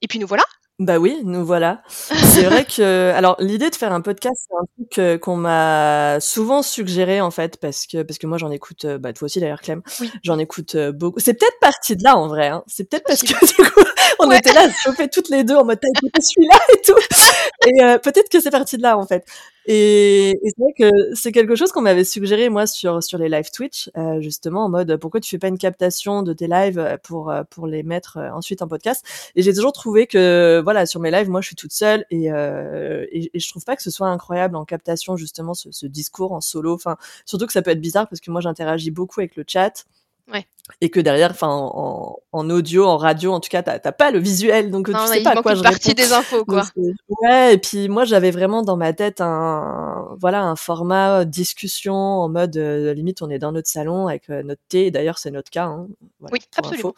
et 0.03 0.09
puis 0.09 0.19
nous 0.19 0.27
voilà. 0.27 0.45
Bah 0.79 0.99
oui, 0.99 1.21
nous 1.25 1.45
voilà. 1.45 1.83
C'est 1.89 2.45
vrai 2.45 2.65
que 2.65 3.13
alors 3.15 3.37
l'idée 3.39 3.71
de 3.71 3.75
faire 3.75 3.93
un 3.93 4.01
podcast, 4.01 4.35
c'est 4.49 4.55
un 4.55 4.65
truc 4.77 4.99
euh, 4.99 5.19
qu'on 5.19 5.37
m'a 5.37 6.19
souvent 6.21 6.63
suggéré 6.63 7.21
en 7.21 7.31
fait 7.31 7.59
parce 7.59 7.87
que 7.87 8.03
parce 8.03 8.19
que 8.19 8.27
moi 8.27 8.39
j'en 8.39 8.51
écoute 8.51 8.87
euh, 8.87 8.99
bah 8.99 9.13
toi 9.13 9.27
aussi 9.27 9.39
d'ailleurs 9.39 9.61
Clem, 9.61 9.83
oui. 10.01 10.11
j'en 10.25 10.39
écoute 10.39 10.75
euh, 10.75 10.91
beaucoup. 10.91 11.21
C'est 11.21 11.35
peut-être 11.35 11.59
parti 11.61 11.95
de 11.95 12.03
là 12.03 12.17
en 12.17 12.27
vrai 12.27 12.49
hein. 12.49 12.65
C'est 12.67 12.89
peut-être 12.89 13.05
parce 13.07 13.23
que 13.23 13.27
du 13.63 13.71
coup 13.71 13.81
on 14.19 14.29
ouais. 14.29 14.39
était 14.39 14.53
là 14.53 14.69
chauffer 14.83 15.09
toutes 15.09 15.29
les 15.29 15.45
deux 15.45 15.57
en 15.57 15.65
mode 15.65 15.79
t'as 15.81 15.89
écouté 15.95 16.21
celui-là 16.23 16.59
et 16.75 16.81
tout. 16.81 16.99
Et 17.67 17.85
euh, 17.85 17.99
peut-être 17.99 18.29
que 18.29 18.41
c'est 18.41 18.51
parti 18.51 18.77
de 18.77 18.83
là 18.83 18.99
en 18.99 19.07
fait. 19.07 19.25
Et, 19.67 20.31
et 20.31 20.51
c'est 20.51 20.59
vrai 20.61 20.73
que 20.77 21.15
c'est 21.15 21.31
quelque 21.31 21.55
chose 21.55 21.71
qu'on 21.71 21.83
m'avait 21.83 22.03
suggéré 22.05 22.49
moi 22.49 22.67
sur 22.67 23.01
sur 23.03 23.17
les 23.19 23.29
live 23.29 23.49
Twitch 23.53 23.91
euh, 23.97 24.21
justement 24.21 24.65
en 24.65 24.69
mode 24.69 24.97
pourquoi 24.97 25.21
tu 25.21 25.31
fais 25.31 25.39
pas 25.39 25.47
une 25.49 25.59
captation 25.59 26.23
de 26.25 26.33
tes 26.33 26.49
lives 26.49 26.99
pour 27.05 27.33
pour 27.51 27.69
les 27.69 27.85
mettre 27.85 28.19
ensuite 28.35 28.61
en 28.63 28.67
podcast? 28.69 29.07
Et 29.37 29.43
j'ai 29.43 29.55
toujours 29.55 29.73
trouvé 29.73 30.07
que 30.09 30.61
voilà 30.65 30.85
sur 30.87 30.99
mes 31.01 31.13
lives 31.13 31.31
moi 31.31 31.41
je 31.41 31.47
suis 31.47 31.57
toute 31.57 31.73
seule 31.73 32.05
et, 32.11 32.33
euh, 32.33 33.07
et, 33.13 33.31
et 33.35 33.39
je 33.41 33.49
trouve 33.49 33.65
pas 33.65 33.77
que 33.77 33.83
ce 33.83 33.91
soit 33.93 34.09
incroyable 34.09 34.57
en 34.57 34.65
captation 34.65 35.17
justement 35.17 35.55
ce, 35.55 35.71
ce 35.71 35.87
discours 35.87 36.33
en 36.33 36.41
solo. 36.41 36.75
Enfin 36.75 36.97
surtout 37.25 37.47
que 37.47 37.53
ça 37.53 37.63
peut 37.63 37.71
être 37.71 37.81
bizarre 37.81 38.09
parce 38.09 38.21
que 38.21 38.31
moi 38.33 38.41
j'interagis 38.41 38.91
beaucoup 38.91 39.21
avec 39.21 39.37
le 39.37 39.45
chat. 39.47 39.85
Ouais. 40.31 40.47
Et 40.81 40.91
que 40.91 41.01
derrière, 41.01 41.33
enfin, 41.33 41.49
en, 41.49 42.17
en, 42.31 42.51
audio, 42.51 42.87
en 42.87 42.97
radio, 42.97 43.33
en 43.33 43.41
tout 43.41 43.49
cas, 43.51 43.63
t'as 43.63 43.93
pas 43.93 44.13
le 44.13 44.21
visuel, 44.21 44.71
donc 44.71 44.89
non, 44.89 45.01
tu 45.07 45.13
sais 45.13 45.23
pas 45.23 45.31
à 45.31 45.43
quoi 45.43 45.53
une 45.53 45.59
je 45.59 45.63
partie 45.63 45.89
réponds. 45.89 46.03
des 46.03 46.13
infos, 46.13 46.45
quoi. 46.45 46.63
Donc, 46.77 46.95
ouais, 47.09 47.55
et 47.55 47.59
puis 47.59 47.89
moi, 47.89 48.05
j'avais 48.05 48.31
vraiment 48.31 48.63
dans 48.63 48.77
ma 48.77 48.93
tête 48.93 49.21
un, 49.21 50.17
voilà, 50.21 50.43
un 50.45 50.55
format 50.55 51.25
discussion 51.25 51.95
en 51.95 52.29
mode 52.29 52.57
euh, 52.57 52.95
limite, 52.95 53.23
on 53.23 53.31
est 53.31 53.41
dans 53.41 53.51
notre 53.51 53.69
salon 53.69 54.07
avec 54.07 54.31
euh, 54.31 54.45
notre 54.45 54.63
thé. 54.69 54.93
D'ailleurs, 54.93 55.19
c'est 55.19 55.33
notre 55.33 55.51
cas. 55.51 55.65
Hein, 55.67 55.89
voilà, 56.21 56.33
oui, 56.35 56.41
absolument. 56.57 56.95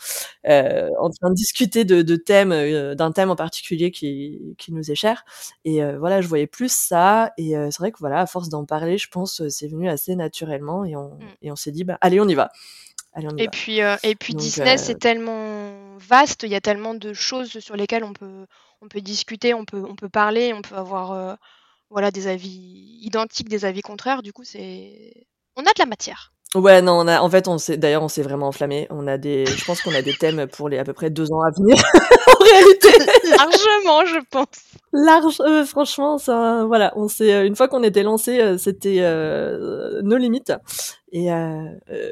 Euh, 0.47 0.91
en 1.01 1.09
train 1.09 1.31
de 1.31 1.35
discuter 1.35 1.85
de, 1.85 2.03
de 2.03 2.17
thèmes, 2.17 2.53
euh, 2.53 2.95
d'un 2.95 3.13
thème 3.13 3.31
en 3.31 3.37
particulier 3.37 3.91
qui, 3.91 4.55
qui 4.59 4.73
nous 4.73 4.91
est 4.91 4.95
cher. 4.95 5.25
Et 5.65 5.83
euh, 5.83 5.99
voilà, 5.99 6.21
je 6.21 6.29
voyais 6.29 6.47
plus 6.47 6.71
ça. 6.71 7.33
Et 7.39 7.55
c'est 7.55 7.79
vrai 7.79 7.93
que 7.93 7.99
voilà, 7.99 8.21
à 8.21 8.27
force 8.27 8.51
d'en 8.51 8.67
parler, 8.67 8.99
je 8.99 9.09
pense, 9.09 9.43
c'est 9.49 9.69
venu 9.69 9.89
assez 9.89 10.15
naturellement. 10.17 10.85
Et 10.85 10.97
on, 10.97 11.15
mm. 11.15 11.21
et 11.43 11.51
on 11.51 11.57
s'est 11.57 11.73
dit, 11.73 11.85
bah, 11.85 11.97
allez, 12.03 12.21
on 12.21 12.29
y 12.29 12.35
va. 12.35 12.51
Allez, 13.15 13.29
on 13.29 13.39
y 13.39 13.43
et 13.43 13.47
va. 13.47 13.51
puis, 13.51 13.81
euh, 13.83 13.97
et 14.03 14.17
puis 14.17 14.35
Donc, 14.35 14.43
Disney, 14.43 14.75
euh, 14.75 14.77
c'est 14.79 14.99
tellement 14.99 15.97
vaste, 15.99 16.43
il 16.45 16.51
y 16.51 16.57
a 16.57 16.61
tellement 16.61 16.95
de 16.95 17.13
choses 17.15 17.61
sur 17.61 17.77
lesquelles 17.77 18.05
on 18.05 18.13
peut, 18.13 18.47
on 18.83 18.89
peut 18.89 19.01
discuter, 19.01 19.55
on 19.55 19.65
peut, 19.65 19.85
on 19.89 19.97
peut 19.97 20.09
parler, 20.11 20.53
on 20.53 20.63
peut 20.63 20.77
avoir 20.77 21.13
euh, 21.13 21.35
voilà, 21.91 22.11
des 22.11 22.27
avis 22.27 22.99
identiques, 23.03 23.49
des 23.49 23.65
avis 23.65 23.83
contraires. 23.83 24.23
Du 24.23 24.33
coup, 24.33 24.45
c'est... 24.45 25.29
on 25.57 25.63
a 25.63 25.73
de 25.73 25.79
la 25.79 25.87
matière. 25.87 26.34
Ouais, 26.55 26.83
non, 26.83 26.93
on 27.01 27.09
a, 27.09 27.21
en 27.21 27.29
fait, 27.29 27.49
on 27.49 27.59
s'est, 27.59 27.77
d'ailleurs, 27.77 28.05
on 28.05 28.09
s'est 28.09 28.23
vraiment 28.23 28.47
enflammé. 28.47 28.87
On 28.91 29.09
a 29.09 29.19
des, 29.19 29.45
je 29.45 29.65
pense 29.65 29.83
qu'on 29.83 29.93
a 29.95 30.03
des 30.03 30.15
thèmes 30.15 30.47
pour 30.47 30.69
les 30.69 30.79
à 30.79 30.85
peu 30.85 30.93
près 30.93 31.11
deux 31.11 31.33
ans 31.33 31.41
à 31.41 31.51
venir. 31.51 31.77
en 32.29 32.45
réalité. 32.45 32.89
Largement, 33.29 34.05
je 34.07 34.21
pense. 34.31 34.47
Large, 34.93 35.41
euh, 35.41 35.65
franchement, 35.65 36.17
ça, 36.19 36.65
voilà, 36.65 36.93
on 36.97 37.09
s'est, 37.09 37.35
euh, 37.35 37.45
une 37.47 37.57
fois 37.57 37.67
qu'on 37.67 37.83
était 37.83 38.05
lancé, 38.05 38.41
euh, 38.41 38.57
c'était 38.57 39.01
nos 40.03 40.17
limites. 40.17 40.53
Et 41.11 41.29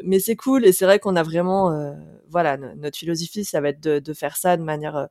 mais 0.05 0.19
c'est 0.21 0.37
cool 0.37 0.65
et 0.65 0.73
c'est 0.73 0.85
vrai 0.87 0.99
qu'on 0.99 1.17
a 1.17 1.23
vraiment, 1.23 1.95
voilà, 2.29 2.57
notre 2.57 2.99
philosophie, 2.99 3.45
ça 3.45 3.61
va 3.61 3.69
être 3.71 3.81
de, 3.81 3.99
de 4.01 4.13
faire 4.13 4.37
ça 4.37 4.57
de 4.57 4.63
manière 4.63 5.09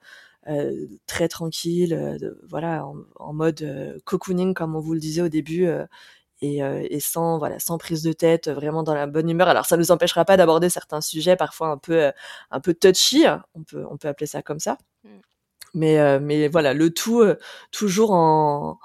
très 1.07 1.27
tranquille, 1.27 2.17
de, 2.19 2.39
voilà, 2.49 2.85
en, 2.85 2.95
en 3.17 3.33
mode 3.33 4.01
cocooning 4.05 4.53
comme 4.53 4.75
on 4.75 4.79
vous 4.79 4.93
le 4.93 4.99
disait 4.99 5.21
au 5.21 5.29
début 5.29 5.67
et, 6.41 6.63
euh, 6.63 6.85
et, 6.89 6.99
sans 6.99 7.37
voilà 7.37 7.59
sans 7.59 7.77
prise 7.77 8.01
de 8.03 8.13
tête 8.13 8.49
vraiment 8.49 8.83
dans 8.83 8.95
la 8.95 9.07
bonne 9.07 9.29
humeur 9.29 9.47
alors 9.47 9.65
ça 9.65 9.77
nous 9.77 9.91
empêchera 9.91 10.25
pas 10.25 10.37
d'aborder 10.37 10.69
certains 10.69 11.01
sujets 11.01 11.35
parfois 11.35 11.67
un 11.67 11.77
peu 11.77 12.05
euh, 12.05 12.11
un 12.49 12.59
peu 12.59 12.73
touchy 12.73 13.25
on 13.53 13.63
peut 13.63 13.85
on 13.89 13.97
peut 13.97 14.07
appeler 14.07 14.27
ça 14.27 14.41
comme 14.41 14.59
ça 14.59 14.77
mmh. 15.03 15.09
mais 15.75 15.99
euh, 15.99 16.19
mais 16.21 16.47
voilà 16.47 16.73
le 16.73 16.91
tout 16.91 17.23
toujours 17.71 18.11
en 18.11 18.79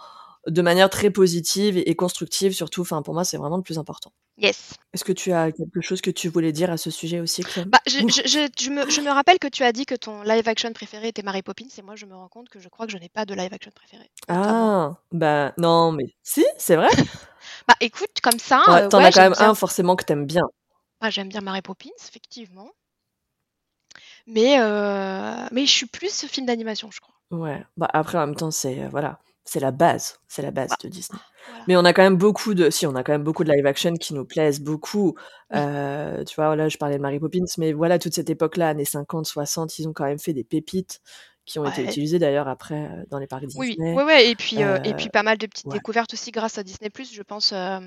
de 0.46 0.62
manière 0.62 0.90
très 0.90 1.10
positive 1.10 1.76
et, 1.76 1.96
constructive 1.96 2.52
surtout 2.52 2.82
enfin 2.82 3.02
pour 3.02 3.14
moi 3.14 3.24
c'est 3.24 3.36
vraiment 3.36 3.56
le 3.56 3.62
plus 3.62 3.78
important 3.78 4.12
Yes. 4.38 4.74
Est-ce 4.92 5.04
que 5.04 5.12
tu 5.12 5.32
as 5.32 5.50
quelque 5.50 5.80
chose 5.80 6.02
que 6.02 6.10
tu 6.10 6.28
voulais 6.28 6.52
dire 6.52 6.70
à 6.70 6.76
ce 6.76 6.90
sujet 6.90 7.20
aussi, 7.20 7.42
bah, 7.66 7.78
je, 7.86 8.00
je, 8.00 8.48
je, 8.58 8.70
me, 8.70 8.88
je, 8.90 9.00
me, 9.00 9.10
rappelle 9.10 9.38
que 9.38 9.48
tu 9.48 9.62
as 9.62 9.72
dit 9.72 9.86
que 9.86 9.94
ton 9.94 10.22
live 10.22 10.46
action 10.46 10.70
préféré 10.74 11.08
était 11.08 11.22
Mary 11.22 11.40
Poppins, 11.40 11.68
et 11.78 11.82
moi 11.82 11.96
je 11.96 12.04
me 12.04 12.14
rends 12.14 12.28
compte 12.28 12.50
que 12.50 12.60
je 12.60 12.68
crois 12.68 12.84
que 12.84 12.92
je 12.92 12.98
n'ai 12.98 13.08
pas 13.08 13.24
de 13.24 13.32
live 13.32 13.52
action 13.54 13.70
préféré. 13.74 14.10
Ah, 14.28 14.98
bah 15.10 15.54
non, 15.56 15.92
mais 15.92 16.14
si, 16.22 16.44
c'est 16.58 16.76
vrai. 16.76 16.88
Bah 17.68 17.74
écoute, 17.80 18.20
comme 18.22 18.38
ça. 18.38 18.62
Ouais, 18.68 18.88
T'en 18.88 18.98
as 18.98 19.10
quand 19.10 19.22
même 19.22 19.34
un 19.38 19.54
forcément 19.54 19.96
que 19.96 20.04
t'aimes 20.04 20.26
bien. 20.26 20.48
Ah, 21.00 21.10
j'aime 21.10 21.28
bien 21.28 21.40
Mary 21.40 21.62
Poppins, 21.62 21.90
effectivement. 22.08 22.70
Mais, 24.26 24.58
euh... 24.58 25.46
mais 25.52 25.66
je 25.66 25.72
suis 25.72 25.86
plus 25.86 26.24
film 26.26 26.46
d'animation, 26.46 26.90
je 26.90 27.00
crois. 27.00 27.14
Ouais, 27.30 27.64
bah 27.76 27.88
après 27.92 28.18
en 28.18 28.26
même 28.26 28.36
temps, 28.36 28.50
c'est 28.50 28.82
euh, 28.84 28.88
voilà, 28.88 29.18
c'est 29.44 29.58
la 29.58 29.72
base, 29.72 30.20
c'est 30.28 30.42
la 30.42 30.52
base 30.52 30.70
bah, 30.70 30.76
de 30.82 30.88
Disney. 30.88 31.18
Mais 31.66 31.76
on 31.76 31.84
a 31.84 31.92
quand 31.92 32.02
même 32.02 32.16
beaucoup 32.16 32.54
de, 32.54 32.70
si 32.70 32.86
on 32.86 32.94
a 32.94 33.02
quand 33.02 33.12
même 33.12 33.24
beaucoup 33.24 33.44
de 33.44 33.52
live 33.52 33.66
action 33.66 33.94
qui 33.94 34.14
nous 34.14 34.24
plaisent 34.24 34.60
beaucoup. 34.60 35.16
Euh, 35.54 36.22
tu 36.24 36.36
vois, 36.36 36.54
là 36.54 36.68
je 36.68 36.76
parlais 36.76 36.96
de 36.96 37.02
Mary 37.02 37.18
Poppins, 37.18 37.44
mais 37.58 37.72
voilà 37.72 37.98
toute 37.98 38.14
cette 38.14 38.30
époque-là, 38.30 38.70
années 38.70 38.84
50, 38.84 39.26
60, 39.26 39.78
ils 39.78 39.88
ont 39.88 39.92
quand 39.92 40.04
même 40.04 40.18
fait 40.18 40.32
des 40.32 40.44
pépites 40.44 41.00
qui 41.46 41.58
ont 41.60 41.64
été 41.64 41.84
utilisés 41.84 42.18
d'ailleurs 42.18 42.48
après 42.48 42.74
euh, 42.74 43.04
dans 43.08 43.18
les 43.18 43.26
parcs 43.26 43.44
Oui, 43.54 43.70
Disney. 43.70 43.94
oui, 43.96 44.02
ouais, 44.02 44.28
et 44.28 44.34
puis, 44.34 44.62
euh, 44.62 44.78
et 44.82 44.94
puis 44.94 45.08
pas 45.08 45.22
mal 45.22 45.38
de 45.38 45.46
petites 45.46 45.68
découvertes 45.68 46.12
aussi 46.12 46.32
grâce 46.32 46.58
à 46.58 46.62
Disney+, 46.64 46.90
je 46.92 47.22
pense, 47.22 47.52
euh, 47.52 47.78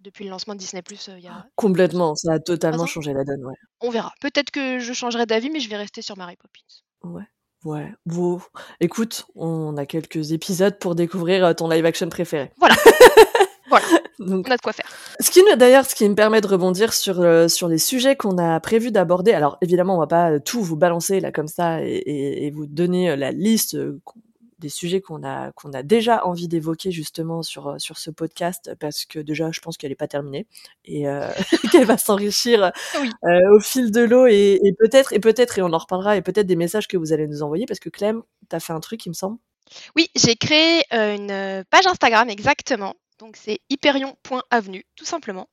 depuis 0.00 0.24
le 0.24 0.30
lancement 0.30 0.54
de 0.54 0.58
Disney+. 0.58 0.82
il 0.90 1.24
y 1.24 1.26
a... 1.26 1.46
Complètement, 1.56 2.14
ça 2.14 2.34
a 2.34 2.38
totalement 2.38 2.86
changé 2.86 3.14
la 3.14 3.24
donne, 3.24 3.44
ouais. 3.44 3.54
On 3.80 3.90
verra. 3.90 4.12
Peut-être 4.20 4.50
que 4.50 4.78
je 4.78 4.92
changerai 4.92 5.24
d'avis, 5.24 5.50
mais 5.50 5.60
je 5.60 5.70
vais 5.70 5.76
rester 5.76 6.02
sur 6.02 6.16
Mary 6.16 6.36
Poppins. 6.36 7.14
Ouais. 7.16 7.24
Ouais, 7.64 7.92
bon. 8.04 8.40
Écoute, 8.80 9.26
on 9.34 9.76
a 9.76 9.86
quelques 9.86 10.30
épisodes 10.32 10.78
pour 10.78 10.94
découvrir 10.94 11.56
ton 11.56 11.68
live 11.68 11.84
action 11.86 12.08
préféré. 12.08 12.52
Voilà. 12.58 12.76
voilà. 13.68 13.86
Donc, 14.18 14.46
on 14.48 14.50
a 14.50 14.56
de 14.56 14.62
quoi 14.62 14.72
faire. 14.72 14.86
Ce 15.20 15.30
qui 15.30 15.42
d'ailleurs, 15.56 15.84
ce 15.84 15.94
qui 15.94 16.08
me 16.08 16.14
permet 16.14 16.40
de 16.40 16.46
rebondir 16.46 16.92
sur 16.92 17.20
euh, 17.20 17.48
sur 17.48 17.68
les 17.68 17.78
sujets 17.78 18.16
qu'on 18.16 18.38
a 18.38 18.58
prévu 18.60 18.90
d'aborder. 18.90 19.32
Alors 19.32 19.58
évidemment, 19.60 19.96
on 19.96 20.00
va 20.00 20.06
pas 20.06 20.40
tout 20.40 20.62
vous 20.62 20.76
balancer 20.76 21.20
là 21.20 21.32
comme 21.32 21.48
ça 21.48 21.82
et, 21.82 21.88
et, 21.88 22.46
et 22.46 22.50
vous 22.50 22.66
donner 22.66 23.10
euh, 23.10 23.16
la 23.16 23.32
liste 23.32 23.74
euh, 23.74 24.00
des 24.58 24.68
sujets 24.68 25.00
qu'on 25.00 25.22
a 25.22 25.52
qu'on 25.52 25.72
a 25.72 25.82
déjà 25.82 26.24
envie 26.24 26.48
d'évoquer 26.48 26.90
justement 26.90 27.42
sur 27.42 27.74
sur 27.78 27.98
ce 27.98 28.10
podcast 28.10 28.72
parce 28.80 29.04
que 29.04 29.18
déjà 29.18 29.50
je 29.52 29.60
pense 29.60 29.76
qu'elle 29.76 29.92
est 29.92 29.96
pas 29.96 30.08
terminée 30.08 30.46
et 30.84 31.08
euh, 31.08 31.28
qu'elle 31.72 31.84
va 31.84 31.98
s'enrichir 31.98 32.72
oui. 33.00 33.10
euh, 33.24 33.56
au 33.56 33.60
fil 33.60 33.90
de 33.90 34.00
l'eau 34.00 34.26
et, 34.26 34.58
et 34.62 34.72
peut-être 34.72 35.12
et 35.12 35.20
peut-être 35.20 35.58
et 35.58 35.62
on 35.62 35.72
en 35.72 35.78
reparlera 35.78 36.16
et 36.16 36.22
peut-être 36.22 36.46
des 36.46 36.56
messages 36.56 36.88
que 36.88 36.96
vous 36.96 37.12
allez 37.12 37.26
nous 37.26 37.42
envoyer 37.42 37.66
parce 37.66 37.80
que 37.80 37.90
Clem, 37.90 38.22
tu 38.48 38.56
as 38.56 38.60
fait 38.60 38.72
un 38.72 38.80
truc 38.80 39.04
il 39.06 39.10
me 39.10 39.14
semble. 39.14 39.38
Oui, 39.96 40.08
j'ai 40.14 40.36
créé 40.36 40.82
une 40.92 41.64
page 41.70 41.86
Instagram 41.86 42.30
exactement 42.30 42.94
donc 43.18 43.36
c'est 43.36 43.60
hyperion.avenue, 43.70 44.84
tout 44.96 45.04
simplement, 45.04 45.48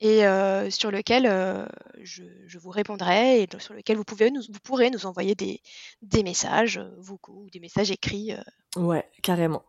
et 0.00 0.26
euh, 0.26 0.70
sur 0.70 0.90
lequel 0.90 1.26
euh, 1.26 1.66
je, 2.02 2.22
vous 2.58 2.70
répondrai 2.70 3.42
et 3.42 3.48
sur 3.58 3.74
lequel 3.74 3.96
vous, 3.96 4.04
pouvez 4.04 4.30
vous 4.30 4.60
pourrez 4.62 4.90
nous 4.90 5.06
envoyer 5.06 5.34
des, 5.34 5.60
des 6.02 6.22
messages 6.22 6.80
vocaux 6.98 7.44
ou 7.46 7.50
des 7.50 7.60
messages 7.60 7.90
écrits 7.90 8.32
euh, 8.32 8.42
Ouais, 8.76 9.06
carrément. 9.22 9.62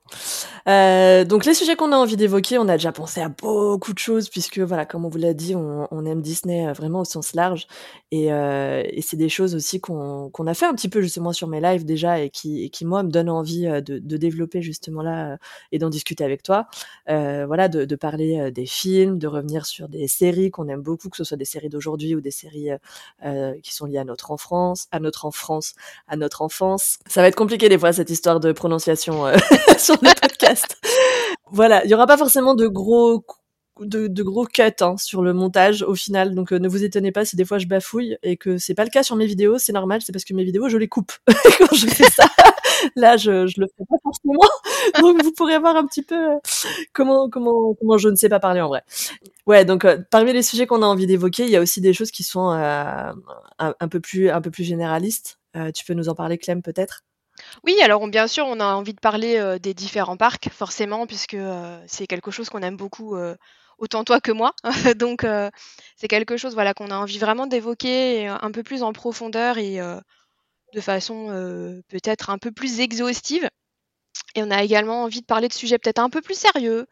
Euh, 0.67 1.23
donc 1.23 1.45
les 1.45 1.53
sujets 1.53 1.77
qu'on 1.77 1.93
a 1.93 1.95
envie 1.95 2.17
d'évoquer, 2.17 2.57
on 2.57 2.67
a 2.67 2.73
déjà 2.73 2.91
pensé 2.91 3.21
à 3.21 3.29
beaucoup 3.29 3.93
de 3.93 3.99
choses 3.99 4.27
puisque 4.27 4.59
voilà, 4.59 4.85
comme 4.85 5.05
on 5.05 5.09
vous 5.09 5.17
l'a 5.17 5.33
dit, 5.33 5.55
on, 5.55 6.05
aime 6.05 6.21
Disney 6.21 6.67
euh, 6.67 6.73
vraiment 6.73 6.99
au 7.01 7.05
sens 7.05 7.33
large 7.33 7.67
et, 8.11 8.33
euh, 8.33 8.83
c'est 9.01 9.15
des 9.15 9.29
choses 9.29 9.55
aussi 9.55 9.79
qu'on 9.79 10.29
a 10.45 10.53
fait 10.53 10.65
un 10.65 10.73
petit 10.73 10.89
peu 10.89 11.01
justement 11.01 11.31
sur 11.31 11.47
mes 11.47 11.61
lives 11.61 11.85
déjà 11.85 12.19
et 12.19 12.29
qui, 12.29 12.69
qui 12.69 12.83
moi 12.83 13.01
me 13.03 13.09
donnent 13.09 13.29
envie 13.29 13.65
euh, 13.65 13.79
de, 13.79 13.97
de 13.97 14.17
développer 14.17 14.61
justement 14.61 15.01
là 15.01 15.33
euh, 15.33 15.37
et 15.71 15.79
d'en 15.79 15.89
discuter 15.89 16.25
avec 16.25 16.43
toi. 16.43 16.67
Euh, 17.09 17.45
voilà, 17.45 17.69
de, 17.69 17.85
de, 17.85 17.95
parler 17.95 18.51
des 18.51 18.65
films, 18.65 19.19
de 19.19 19.27
revenir 19.27 19.65
sur 19.65 19.87
des 19.87 20.07
séries 20.17 20.51
qu'on 20.51 20.67
aime 20.67 20.81
beaucoup, 20.81 21.09
que 21.09 21.17
ce 21.17 21.23
soit 21.23 21.37
des 21.37 21.45
séries 21.45 21.69
d'aujourd'hui 21.69 22.15
ou 22.15 22.21
des 22.21 22.31
séries 22.31 22.69
qui 23.63 23.73
sont 23.73 23.85
liées 23.85 23.97
à 23.99 24.03
notre 24.03 24.31
enfance, 24.31 24.87
à 24.91 24.99
notre 24.99 25.25
enfance, 25.25 25.73
à 26.07 26.15
notre 26.15 26.41
enfance. 26.41 26.99
Ça 27.07 27.21
va 27.21 27.27
être 27.27 27.35
compliqué 27.35 27.69
des 27.69 27.77
fois 27.77 27.93
cette 27.93 28.09
histoire 28.09 28.39
de 28.39 28.51
prononciation 28.51 29.27
euh, 29.27 29.37
sur 29.77 29.95
le 30.01 30.19
podcast. 30.19 30.77
voilà, 31.51 31.83
il 31.85 31.91
y 31.91 31.93
aura 31.93 32.07
pas 32.07 32.17
forcément 32.17 32.55
de 32.55 32.67
gros 32.67 33.23
de, 33.81 34.23
gros 34.23 34.45
cuts 34.45 34.63
hein, 34.81 34.95
sur 34.97 35.21
le 35.21 35.33
montage 35.33 35.83
au 35.83 35.95
final, 35.95 36.35
donc 36.35 36.51
euh, 36.51 36.59
ne 36.59 36.67
vous 36.67 36.83
étonnez 36.83 37.11
pas 37.11 37.25
si 37.25 37.35
des 37.35 37.45
fois 37.45 37.57
je 37.57 37.67
bafouille 37.67 38.17
et 38.23 38.37
que 38.37 38.57
c'est 38.57 38.73
pas 38.73 38.83
le 38.83 38.89
cas 38.89 39.03
sur 39.03 39.15
mes 39.15 39.25
vidéos, 39.25 39.57
c'est 39.57 39.73
normal, 39.73 40.01
c'est 40.01 40.11
parce 40.11 40.25
que 40.25 40.33
mes 40.33 40.43
vidéos 40.43 40.69
je 40.69 40.77
les 40.77 40.87
coupe 40.87 41.11
quand 41.27 41.75
je 41.75 41.87
fais 41.87 42.09
ça. 42.09 42.25
Là, 42.95 43.17
je, 43.17 43.47
je 43.47 43.59
le 43.59 43.67
fais 43.67 43.83
pas 43.89 43.97
forcément, 44.03 44.39
donc 45.01 45.23
vous 45.23 45.31
pourrez 45.31 45.57
voir 45.59 45.75
un 45.75 45.85
petit 45.85 46.03
peu 46.03 46.33
euh, 46.33 46.37
comment 46.93 47.29
comment 47.29 47.73
comment 47.73 47.97
je 47.97 48.09
ne 48.09 48.15
sais 48.15 48.29
pas 48.29 48.39
parler 48.39 48.61
en 48.61 48.67
vrai. 48.67 48.83
Ouais, 49.45 49.65
donc 49.65 49.85
parmi 50.11 50.33
les 50.33 50.43
sujets 50.43 50.67
qu'on 50.67 50.81
a 50.83 50.85
envie 50.85 51.07
d'évoquer, 51.07 51.43
il 51.43 51.49
y 51.49 51.55
a 51.55 51.61
aussi 51.61 51.81
des 51.81 51.93
choses 51.93 52.11
qui 52.11 52.23
sont 52.23 52.49
un, 52.49 53.87
peu 53.89 53.99
plus 53.99 54.29
un 54.29 54.41
peu 54.41 54.51
plus 54.51 54.63
généralistes. 54.63 55.39
tu 55.73 55.85
peux 55.85 55.93
nous 55.93 56.09
en 56.09 56.15
parler, 56.15 56.37
Clem, 56.37 56.61
peut-être? 56.61 57.03
Oui, 57.63 57.79
alors 57.81 58.07
bien 58.07 58.27
sûr, 58.27 58.45
on 58.47 58.59
a 58.59 58.73
envie 58.73 58.93
de 58.93 58.99
parler 58.99 59.37
euh, 59.37 59.59
des 59.59 59.73
différents 59.73 60.17
parcs, 60.17 60.49
forcément, 60.51 61.05
puisque 61.07 61.33
euh, 61.35 61.79
c'est 61.87 62.07
quelque 62.07 62.31
chose 62.31 62.49
qu'on 62.49 62.61
aime 62.61 62.77
beaucoup, 62.77 63.15
euh, 63.15 63.35
autant 63.77 64.03
toi 64.03 64.19
que 64.21 64.31
moi. 64.31 64.53
Donc, 64.97 65.25
c'est 65.95 66.07
quelque 66.07 66.37
chose 66.37 66.53
voilà, 66.53 66.73
qu'on 66.73 66.91
a 66.91 66.97
envie 66.97 67.17
vraiment 67.17 67.47
d'évoquer 67.47 68.27
un 68.27 68.51
peu 68.51 68.63
plus 68.63 68.83
en 68.83 68.93
profondeur 68.93 69.57
et 69.57 69.79
de 70.73 70.81
façon 70.81 71.27
peut-être 71.87 72.29
un 72.29 72.37
peu 72.37 72.51
plus 72.51 72.79
exhaustive. 72.79 73.49
Et 74.35 74.43
on 74.43 74.51
a 74.51 74.63
également 74.63 75.03
envie 75.03 75.21
de 75.21 75.25
parler 75.25 75.47
de 75.47 75.53
sujets 75.53 75.77
peut-être 75.77 75.99
un 75.99 76.09
peu 76.09 76.21
plus 76.21 76.37
sérieux, 76.37 76.87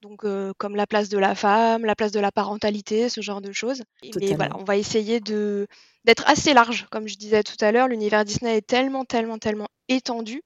donc 0.00 0.24
comme 0.58 0.76
la 0.76 0.86
place 0.86 1.08
de 1.08 1.18
la 1.18 1.34
femme, 1.34 1.84
la 1.84 1.96
place 1.96 2.12
de 2.12 2.20
la 2.20 2.32
parentalité, 2.32 3.08
ce 3.08 3.20
genre 3.20 3.40
de 3.40 3.52
choses. 3.52 3.82
Et 4.02 4.34
voilà, 4.34 4.56
on 4.56 4.64
va 4.64 4.76
essayer 4.76 5.20
de 5.20 5.66
d'être 6.04 6.26
assez 6.26 6.54
large, 6.54 6.86
comme 6.90 7.06
je 7.08 7.16
disais 7.16 7.42
tout 7.42 7.56
à 7.60 7.72
l'heure. 7.72 7.88
L'univers 7.88 8.24
Disney 8.24 8.56
est 8.56 8.66
tellement, 8.66 9.04
tellement, 9.04 9.38
tellement 9.38 9.68
étendu 9.88 10.42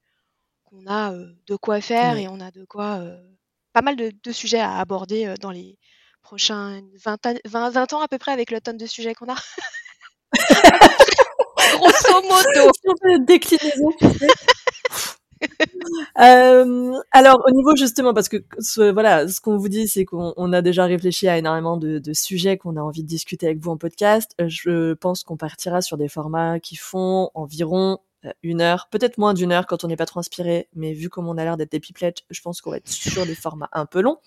qu'on 0.65 0.85
a 0.87 1.13
de 1.47 1.55
quoi 1.55 1.79
faire 1.79 2.17
et 2.17 2.27
on 2.27 2.39
a 2.39 2.51
de 2.51 2.65
quoi 2.65 3.01
pas 3.73 3.81
mal 3.81 3.95
de, 3.95 4.11
de, 4.23 4.31
sujets 4.31 4.59
à 4.59 4.77
aborder 4.77 5.33
dans 5.41 5.51
les 5.51 5.77
prochains 6.21 6.81
20, 7.03 7.19
20, 7.45 7.69
20 7.69 7.93
ans 7.93 8.01
à 8.01 8.07
peu 8.07 8.17
près 8.17 8.31
avec 8.31 8.51
le 8.51 8.61
tonne 8.61 8.77
de 8.77 8.85
sujets 8.85 9.13
qu'on 9.13 9.31
a. 9.31 9.35
Grosso 11.77 12.21
modo. 12.23 12.71
Déclinaison. 13.25 13.91
euh, 16.19 16.93
alors 17.11 17.41
au 17.45 17.51
niveau 17.51 17.75
justement 17.75 18.13
parce 18.13 18.29
que 18.29 18.37
ce, 18.59 18.91
voilà 18.91 19.27
ce 19.27 19.41
qu'on 19.41 19.57
vous 19.57 19.67
dit 19.67 19.89
c'est 19.89 20.05
qu'on 20.05 20.53
a 20.53 20.61
déjà 20.61 20.85
réfléchi 20.85 21.27
à 21.27 21.37
énormément 21.37 21.75
de, 21.75 21.99
de 21.99 22.13
sujets 22.13 22.57
qu'on 22.57 22.77
a 22.77 22.81
envie 22.81 23.03
de 23.03 23.07
discuter 23.07 23.47
avec 23.47 23.59
vous 23.59 23.71
en 23.71 23.77
podcast. 23.77 24.33
Je 24.39 24.93
pense 24.93 25.23
qu'on 25.23 25.37
partira 25.37 25.81
sur 25.81 25.97
des 25.97 26.07
formats 26.07 26.59
qui 26.59 26.75
font 26.75 27.29
environ 27.33 27.93
euh, 27.93 28.12
une 28.41 28.61
heure, 28.61 28.87
peut-être 28.91 29.17
moins 29.17 29.33
d'une 29.33 29.51
heure 29.51 29.65
quand 29.67 29.83
on 29.83 29.87
n'est 29.87 29.95
pas 29.95 30.05
trop 30.05 30.19
inspiré, 30.19 30.69
mais 30.75 30.93
vu 30.93 31.09
comme 31.09 31.27
on 31.27 31.37
a 31.37 31.43
l'air 31.43 31.57
d'être 31.57 31.71
des 31.71 31.79
pipelettes, 31.79 32.23
je 32.29 32.41
pense 32.41 32.61
qu'on 32.61 32.71
va 32.71 32.77
être 32.77 32.89
sur 32.89 33.25
des 33.25 33.35
formats 33.35 33.69
un 33.73 33.85
peu 33.85 34.01
longs. 34.01 34.19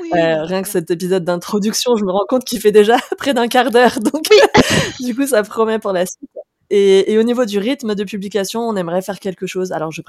Oui, 0.00 0.10
euh, 0.14 0.44
rien 0.44 0.62
que 0.62 0.68
cet 0.68 0.90
épisode 0.90 1.24
d'introduction, 1.24 1.96
je 1.96 2.04
me 2.04 2.12
rends 2.12 2.26
compte 2.28 2.44
qu'il 2.44 2.60
fait 2.60 2.72
déjà 2.72 2.96
près 3.18 3.34
d'un 3.34 3.48
quart 3.48 3.70
d'heure, 3.70 4.00
donc 4.00 4.24
du 5.00 5.14
coup 5.14 5.26
ça 5.26 5.42
promet 5.42 5.78
pour 5.78 5.92
la 5.92 6.06
suite. 6.06 6.30
Et, 6.76 7.16
au 7.18 7.22
niveau 7.22 7.44
du 7.44 7.60
rythme 7.60 7.94
de 7.94 8.02
publication, 8.02 8.60
on 8.62 8.74
aimerait 8.74 9.00
faire 9.00 9.20
quelque 9.20 9.46
chose. 9.46 9.70
Alors 9.70 9.92
je, 9.92 10.02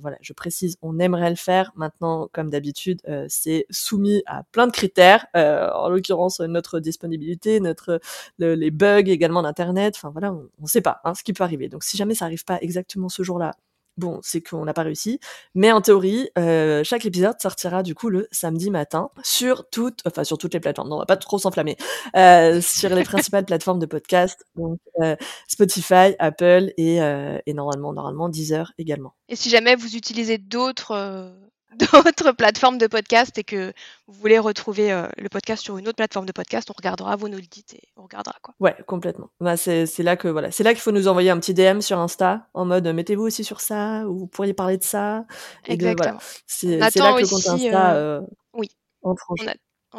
voilà, 0.00 0.16
je 0.22 0.32
précise, 0.32 0.78
on 0.80 0.98
aimerait 0.98 1.28
le 1.28 1.36
faire. 1.36 1.70
Maintenant, 1.76 2.30
comme 2.32 2.48
d'habitude, 2.48 3.02
euh, 3.08 3.26
c'est 3.28 3.66
soumis 3.68 4.22
à 4.24 4.42
plein 4.44 4.66
de 4.66 4.72
critères. 4.72 5.26
Euh, 5.36 5.68
en 5.70 5.90
l'occurrence, 5.90 6.40
notre 6.40 6.80
disponibilité, 6.80 7.60
notre 7.60 8.00
le, 8.38 8.54
les 8.54 8.70
bugs 8.70 9.04
également 9.06 9.42
d'internet. 9.42 9.96
Enfin 9.98 10.08
voilà, 10.08 10.32
on 10.32 10.48
ne 10.62 10.66
sait 10.66 10.80
pas 10.80 11.02
hein, 11.04 11.14
ce 11.14 11.22
qui 11.22 11.34
peut 11.34 11.44
arriver. 11.44 11.68
Donc 11.68 11.84
si 11.84 11.98
jamais 11.98 12.14
ça 12.14 12.24
arrive 12.24 12.44
pas 12.46 12.58
exactement 12.62 13.10
ce 13.10 13.22
jour-là, 13.22 13.54
bon, 13.98 14.20
c'est 14.22 14.40
qu'on 14.40 14.64
n'a 14.64 14.72
pas 14.72 14.82
réussi. 14.82 15.20
Mais 15.54 15.72
en 15.72 15.80
théorie, 15.80 16.30
euh, 16.38 16.82
chaque 16.84 17.04
épisode 17.04 17.40
sortira 17.40 17.82
du 17.82 17.94
coup 17.94 18.08
le 18.08 18.28
samedi 18.30 18.70
matin 18.70 19.10
sur 19.22 19.68
toutes, 19.68 20.00
enfin 20.06 20.24
sur 20.24 20.38
toutes 20.38 20.54
les 20.54 20.60
plateformes. 20.60 20.88
Non, 20.88 20.96
on 20.96 21.00
va 21.00 21.06
pas 21.06 21.16
trop 21.16 21.38
s'enflammer. 21.38 21.76
Euh, 22.16 22.60
sur 22.60 22.94
les 22.94 23.04
principales 23.04 23.44
plateformes 23.44 23.78
de 23.78 23.86
podcast, 23.86 24.44
donc 24.56 24.78
euh, 25.02 25.16
Spotify, 25.46 26.14
Apple 26.18 26.72
et, 26.76 26.96
et 26.96 27.54
normalement, 27.54 27.92
normalement 27.92 28.28
Deezer 28.28 28.72
également. 28.78 29.14
Et 29.28 29.36
si 29.36 29.50
jamais 29.50 29.74
vous 29.74 29.96
utilisez 29.96 30.38
d'autres 30.38 31.32
d'autres 31.76 32.32
plateformes 32.32 32.78
de 32.78 32.86
podcast 32.86 33.36
et 33.36 33.44
que 33.44 33.72
vous 34.06 34.14
voulez 34.14 34.38
retrouver 34.38 34.90
euh, 34.90 35.06
le 35.18 35.28
podcast 35.28 35.62
sur 35.62 35.76
une 35.76 35.86
autre 35.86 35.96
plateforme 35.96 36.24
de 36.24 36.32
podcast, 36.32 36.70
on 36.70 36.74
regardera, 36.76 37.16
vous 37.16 37.28
nous 37.28 37.36
le 37.36 37.42
dites 37.42 37.74
et 37.74 37.88
on 37.96 38.04
regardera 38.04 38.36
quoi. 38.42 38.54
Ouais, 38.58 38.74
complètement. 38.86 39.28
Bah, 39.40 39.56
c'est 39.56 39.86
là 39.98 40.16
que 40.16 40.28
voilà, 40.28 40.50
c'est 40.50 40.64
là 40.64 40.72
qu'il 40.72 40.80
faut 40.80 40.92
nous 40.92 41.08
envoyer 41.08 41.30
un 41.30 41.38
petit 41.38 41.52
DM 41.52 41.80
sur 41.80 41.98
Insta 41.98 42.48
en 42.54 42.64
mode 42.64 42.86
mettez-vous 42.86 43.24
aussi 43.24 43.44
sur 43.44 43.60
ça 43.60 44.04
ou 44.06 44.18
vous 44.18 44.26
pourriez 44.26 44.54
parler 44.54 44.78
de 44.78 44.84
ça. 44.84 45.26
Exactement. 45.66 46.18
C'est 46.46 46.78
là 46.78 46.90
que 46.90 47.20
le 47.20 47.28
compte 47.28 47.46
Insta 47.46 47.94
euh, 47.94 48.20
euh, 48.20 48.26
oui. 48.54 48.70
On, 49.02 49.14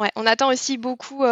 ouais, 0.00 0.10
on 0.16 0.26
attend 0.26 0.50
aussi 0.50 0.76
beaucoup 0.76 1.24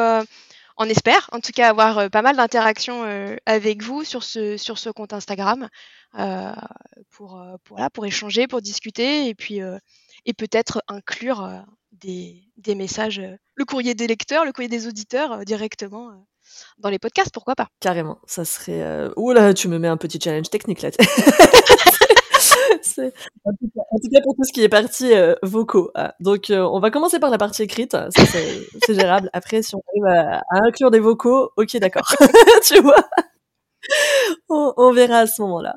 on 0.80 0.84
espère 0.84 1.28
en 1.32 1.40
tout 1.40 1.52
cas 1.52 1.68
avoir 1.68 2.08
pas 2.08 2.22
mal 2.22 2.36
d'interactions 2.36 3.02
avec 3.44 3.82
vous 3.82 4.04
sur 4.04 4.22
ce, 4.22 4.56
sur 4.56 4.78
ce 4.78 4.88
compte 4.90 5.12
Instagram 5.12 5.68
pour, 7.10 7.42
pour, 7.64 7.78
pour 7.92 8.06
échanger, 8.06 8.46
pour 8.46 8.62
discuter 8.62 9.28
et 9.28 9.34
puis 9.34 9.60
et 10.28 10.34
peut-être 10.34 10.82
inclure 10.86 11.42
euh, 11.42 11.58
des, 11.90 12.44
des, 12.56 12.76
messages, 12.76 13.18
euh, 13.18 13.36
le 13.56 13.64
courrier 13.64 13.94
des 13.94 14.06
lecteurs, 14.06 14.44
le 14.44 14.52
courrier 14.52 14.68
des 14.68 14.86
auditeurs 14.86 15.32
euh, 15.32 15.42
directement 15.42 16.12
dans 16.78 16.90
les 16.90 16.98
podcasts, 16.98 17.32
pourquoi 17.32 17.56
pas 17.56 17.68
Carrément, 17.80 18.18
ça 18.26 18.44
serait. 18.44 18.82
Euh... 18.82 19.10
Ouh 19.16 19.32
là, 19.32 19.52
tu 19.54 19.68
me 19.68 19.78
mets 19.78 19.88
un 19.88 19.96
petit 19.96 20.20
challenge 20.20 20.50
technique 20.50 20.82
là. 20.82 20.90
en, 22.98 23.50
tout 23.52 24.10
cas, 24.12 24.20
pour 24.22 24.34
tout 24.36 24.44
ce 24.44 24.52
qui 24.52 24.62
est 24.62 24.68
partie 24.68 25.12
euh, 25.14 25.34
vocaux. 25.42 25.90
Ah. 25.94 26.14
Donc, 26.20 26.50
euh, 26.50 26.60
on 26.60 26.80
va 26.80 26.90
commencer 26.90 27.18
par 27.18 27.30
la 27.30 27.38
partie 27.38 27.62
écrite. 27.62 27.96
c'est 28.16 28.94
gérable. 28.94 29.30
Après, 29.32 29.62
si 29.62 29.74
on 29.74 29.82
arrive 29.88 30.06
à, 30.06 30.42
à 30.50 30.66
inclure 30.66 30.90
des 30.90 31.00
vocaux, 31.00 31.50
ok, 31.56 31.76
d'accord. 31.78 32.06
tu 32.64 32.80
vois? 32.80 33.08
On, 34.48 34.72
on, 34.76 34.92
verra 34.92 35.18
à 35.20 35.26
ce 35.26 35.40
moment-là. 35.42 35.76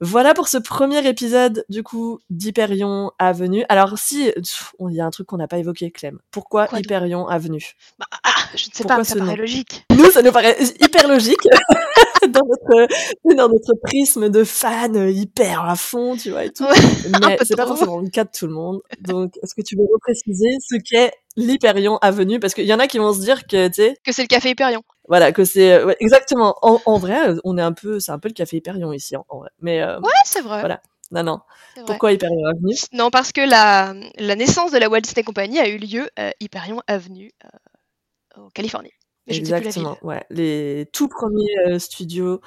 Voilà 0.00 0.34
pour 0.34 0.48
ce 0.48 0.58
premier 0.58 1.06
épisode 1.06 1.64
du 1.68 1.82
coup 1.82 2.18
d'Hyperion 2.30 3.12
Avenue. 3.18 3.64
Alors 3.68 3.98
si 3.98 4.32
il 4.80 4.94
y 4.94 5.00
a 5.00 5.06
un 5.06 5.10
truc 5.10 5.26
qu'on 5.26 5.36
n'a 5.36 5.48
pas 5.48 5.58
évoqué, 5.58 5.90
Clem. 5.90 6.18
Pourquoi 6.30 6.68
Hyperion 6.72 7.28
Avenue? 7.28 7.74
Bah, 7.98 8.06
ah, 8.24 8.30
Je 8.54 8.68
ne 8.68 8.74
sais 8.74 8.84
pas, 8.84 9.02
ça 9.04 9.16
paraît 9.16 9.36
logique. 9.36 9.84
Nous, 9.90 10.10
ça 10.10 10.22
nous 10.22 10.32
paraît 10.32 10.56
hyper 10.80 11.08
logique 11.08 11.46
dans 12.28 12.40
notre 12.48 12.88
dans 13.36 13.48
notre 13.48 13.74
prisme 13.82 14.28
de 14.28 14.44
fan 14.44 15.08
hyper 15.08 15.62
à 15.62 15.76
fond, 15.76 16.16
tu 16.16 16.30
vois 16.30 16.44
et 16.44 16.50
tout. 16.50 16.64
Mais 17.20 17.38
c'est 17.42 17.56
pas 17.56 17.66
forcément 17.66 18.00
le 18.00 18.10
cas 18.10 18.24
de 18.24 18.30
tout 18.36 18.46
le 18.46 18.52
monde. 18.52 18.80
Donc, 19.00 19.34
est-ce 19.42 19.54
que 19.54 19.62
tu 19.62 19.76
veux 19.76 19.86
repréciser 19.92 20.56
ce 20.60 20.76
qu'est 20.76 21.12
l'Hyperion 21.36 21.98
Avenue? 21.98 22.40
Parce 22.40 22.54
qu'il 22.54 22.66
y 22.66 22.74
en 22.74 22.78
a 22.78 22.86
qui 22.86 22.98
vont 22.98 23.12
se 23.12 23.20
dire 23.20 23.46
que 23.46 23.68
tu 23.68 23.74
sais 23.74 23.96
que 24.04 24.12
c'est 24.12 24.22
le 24.22 24.28
café 24.28 24.50
Hyperion. 24.50 24.82
Voilà, 25.08 25.32
que 25.32 25.44
c'est 25.44 25.72
euh, 25.72 25.86
ouais, 25.86 25.96
exactement. 26.00 26.56
En, 26.62 26.80
en, 26.86 26.98
vrai, 26.98 27.30
euh, 27.30 27.40
on 27.44 27.58
est 27.58 27.62
un 27.62 27.72
peu, 27.72 28.00
c'est 28.00 28.12
un 28.12 28.18
peu 28.18 28.28
le 28.28 28.34
café 28.34 28.56
Hyperion 28.56 28.92
ici, 28.92 29.16
en, 29.16 29.38
vrai. 29.38 29.50
Mais 29.60 29.82
euh, 29.82 30.00
ouais, 30.00 30.10
c'est 30.24 30.40
vrai. 30.40 30.60
Voilà. 30.60 30.80
Non, 31.10 31.22
non. 31.22 31.40
Pourquoi 31.86 32.12
Hyperion 32.12 32.46
Avenue? 32.46 32.74
Non, 32.92 33.10
parce 33.10 33.32
que 33.32 33.42
la, 33.42 33.94
la 34.18 34.36
naissance 34.36 34.72
de 34.72 34.78
la 34.78 34.88
Walt 34.88 35.02
Disney 35.02 35.22
Company 35.22 35.58
a 35.58 35.68
eu 35.68 35.76
lieu 35.76 36.08
euh, 36.18 36.30
Hyperion 36.40 36.80
Avenue 36.86 37.30
euh, 37.44 38.42
en 38.42 38.50
Californie. 38.50 38.92
Mais 39.26 39.36
Exactement. 39.36 39.96
Ouais, 40.02 40.24
les 40.30 40.88
tout 40.92 41.08
premiers 41.08 41.78
studios 41.78 42.40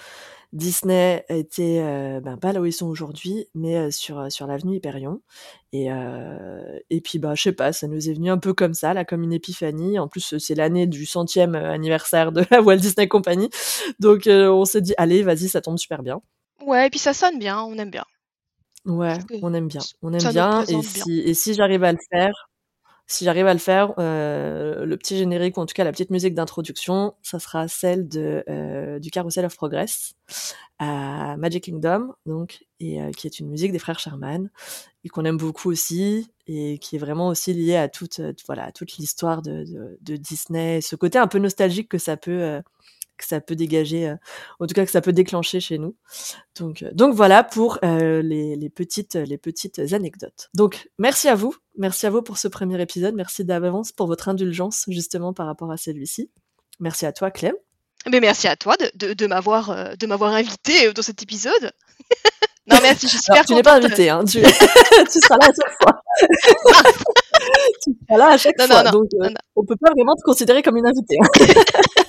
Disney 0.54 1.26
était 1.30 1.82
euh, 1.84 2.22
ben, 2.22 2.38
pas 2.38 2.54
là 2.54 2.62
où 2.62 2.66
ils 2.66 2.74
sont 2.74 2.88
aujourd'hui, 2.88 3.48
mais 3.54 3.76
euh, 3.76 3.92
sur 3.92 4.32
sur 4.32 4.48
l'avenue 4.48 4.78
Hyperion. 4.78 5.22
Et 5.74 5.92
euh, 5.92 6.80
et 6.90 7.02
puis 7.02 7.20
bah 7.20 7.36
je 7.36 7.44
sais 7.44 7.52
pas, 7.52 7.74
ça 7.74 7.88
nous 7.88 8.10
est 8.10 8.14
venu 8.14 8.30
un 8.30 8.38
peu 8.38 8.54
comme 8.54 8.74
ça, 8.74 8.94
là, 8.94 9.04
comme 9.04 9.24
une 9.24 9.34
épiphanie. 9.34 10.00
En 10.00 10.08
plus, 10.08 10.38
c'est 10.38 10.56
l'année 10.56 10.88
du 10.88 11.06
centième 11.06 11.56
anniversaire 11.56 12.32
de 12.32 12.46
la 12.52 12.62
Walt 12.62 12.78
Disney 12.78 13.08
Company, 13.08 13.50
donc 14.00 14.24
on 14.28 14.66
s'est 14.66 14.82
dit 14.82 14.94
allez, 14.98 15.22
vas-y, 15.22 15.50
ça 15.50 15.62
tombe 15.62 15.78
super 15.78 16.02
bien. 16.02 16.22
Ouais, 16.66 16.88
et 16.88 16.90
puis 16.90 17.00
ça 17.00 17.14
sonne 17.14 17.40
bien, 17.40 17.62
on 17.62 17.78
aime 17.78 17.92
bien. 17.92 18.06
Ouais, 18.86 19.18
on 19.42 19.54
aime 19.54 19.68
bien, 19.68 19.82
on 20.02 20.14
aime 20.14 20.32
bien. 20.32 20.64
Et 20.64 20.82
si 20.82 21.20
et 21.20 21.34
si 21.34 21.54
j'arrive 21.56 21.84
à 21.84 21.92
le 21.92 22.00
faire, 22.10 22.50
si 23.10 23.24
j'arrive 23.24 23.48
à 23.48 23.54
le 23.54 23.60
faire, 23.60 23.94
euh, 24.00 24.86
le 24.86 24.98
petit 24.98 25.18
générique 25.18 25.58
ou 25.58 25.62
en 25.62 25.66
tout 25.66 25.74
cas 25.74 25.86
la 25.86 25.94
petite 25.94 26.10
musique 26.10 26.36
d'introduction, 26.36 27.16
ça 27.24 27.40
sera 27.40 27.70
celle 27.70 28.10
de 28.10 28.44
euh, 28.50 29.00
du 29.00 29.12
Carousel 29.12 29.46
of 29.46 29.56
Progress 29.56 30.14
à 30.78 31.38
Magic 31.38 31.64
Kingdom, 31.64 32.14
donc 32.26 32.66
et 32.82 33.02
euh, 33.02 33.12
qui 33.12 33.26
est 33.26 33.40
une 33.40 33.48
musique 33.48 33.72
des 33.72 33.80
frères 33.80 33.98
Sherman 33.98 34.52
et 35.06 35.10
qu'on 35.10 35.24
aime 35.24 35.38
beaucoup 35.38 35.72
aussi 35.72 36.30
et 36.48 36.80
qui 36.80 36.98
est 36.98 37.00
vraiment 37.00 37.30
aussi 37.30 37.54
liée 37.54 37.78
à 37.78 37.88
toute 37.88 38.20
voilà 38.46 38.74
toute 38.74 38.98
l'histoire 38.98 39.42
de, 39.42 39.64
de, 39.64 39.98
de, 40.02 40.18
Disney, 40.18 40.82
ce 40.82 40.98
côté 40.98 41.18
un 41.18 41.28
peu 41.28 41.40
nostalgique 41.40 41.88
que 41.88 41.98
ça 41.98 42.18
peut 42.18 42.62
que 43.18 43.26
ça 43.26 43.42
peut 43.42 43.56
dégager, 43.56 44.10
euh, 44.10 44.16
en 44.60 44.68
tout 44.68 44.74
cas 44.74 44.86
que 44.86 44.92
ça 44.92 45.02
peut 45.02 45.14
déclencher 45.14 45.60
chez 45.60 45.78
nous. 45.78 45.96
Donc, 46.60 46.84
euh, 46.84 46.92
donc 46.94 47.14
voilà 47.14 47.44
pour 47.44 47.80
euh, 47.84 48.22
les, 48.22 48.56
les, 48.56 48.70
petites, 48.70 49.16
les 49.16 49.38
petites 49.38 49.80
anecdotes. 49.94 50.50
Donc 50.54 50.90
merci 50.98 51.28
à 51.28 51.36
vous, 51.36 51.56
merci 51.78 52.06
à 52.06 52.10
vous 52.10 52.22
pour 52.22 52.38
ce 52.38 52.48
premier 52.48 52.82
épisode, 52.82 53.16
merci 53.16 53.44
d'avance 53.44 53.92
pour 53.92 54.08
votre 54.08 54.30
indulgence 54.30 54.86
justement 54.88 55.34
par 55.34 55.48
rapport 55.48 55.72
à 55.72 55.78
celui-ci. 55.78 56.32
Merci 56.80 57.06
à 57.06 57.12
toi 57.12 57.32
Clem. 57.32 57.56
Mais 58.10 58.20
merci 58.20 58.48
à 58.48 58.56
toi 58.56 58.76
de, 58.78 58.92
de, 58.96 59.14
de 59.14 59.28
m'avoir 59.28 59.98
de 59.98 60.08
m'avoir 60.08 60.34
invité 60.34 60.94
dans 60.94 61.02
cet 61.02 61.24
épisode. 61.24 61.72
non 62.68 62.78
merci, 62.82 63.08
je 63.08 63.12
suis 63.12 63.20
super 63.20 63.36
Alors, 63.36 63.46
Tu 63.46 63.54
n'es 63.54 63.64
pas 63.64 63.76
invité, 63.76 64.10
hein, 64.10 64.24
tu, 64.24 64.42
tu 65.12 65.20
seras 65.20 65.38
là 65.38 65.48
à 65.48 65.54
chaque 65.54 65.78
fois. 65.82 66.02
tu 67.84 67.92
seras 68.08 68.18
là 68.18 68.28
à 68.30 68.38
chaque 68.38 68.58
non, 68.60 68.68
fois, 68.68 68.84
non, 68.84 68.92
donc 68.92 69.10
euh, 69.22 69.30
on 69.56 69.66
peut 69.66 69.76
pas 69.80 69.92
vraiment 69.92 70.16
te 70.16 70.22
considérer 70.24 70.62
comme 70.62 70.78
une 70.78 70.88
invitée. 70.88 71.18
Hein. 71.22 72.04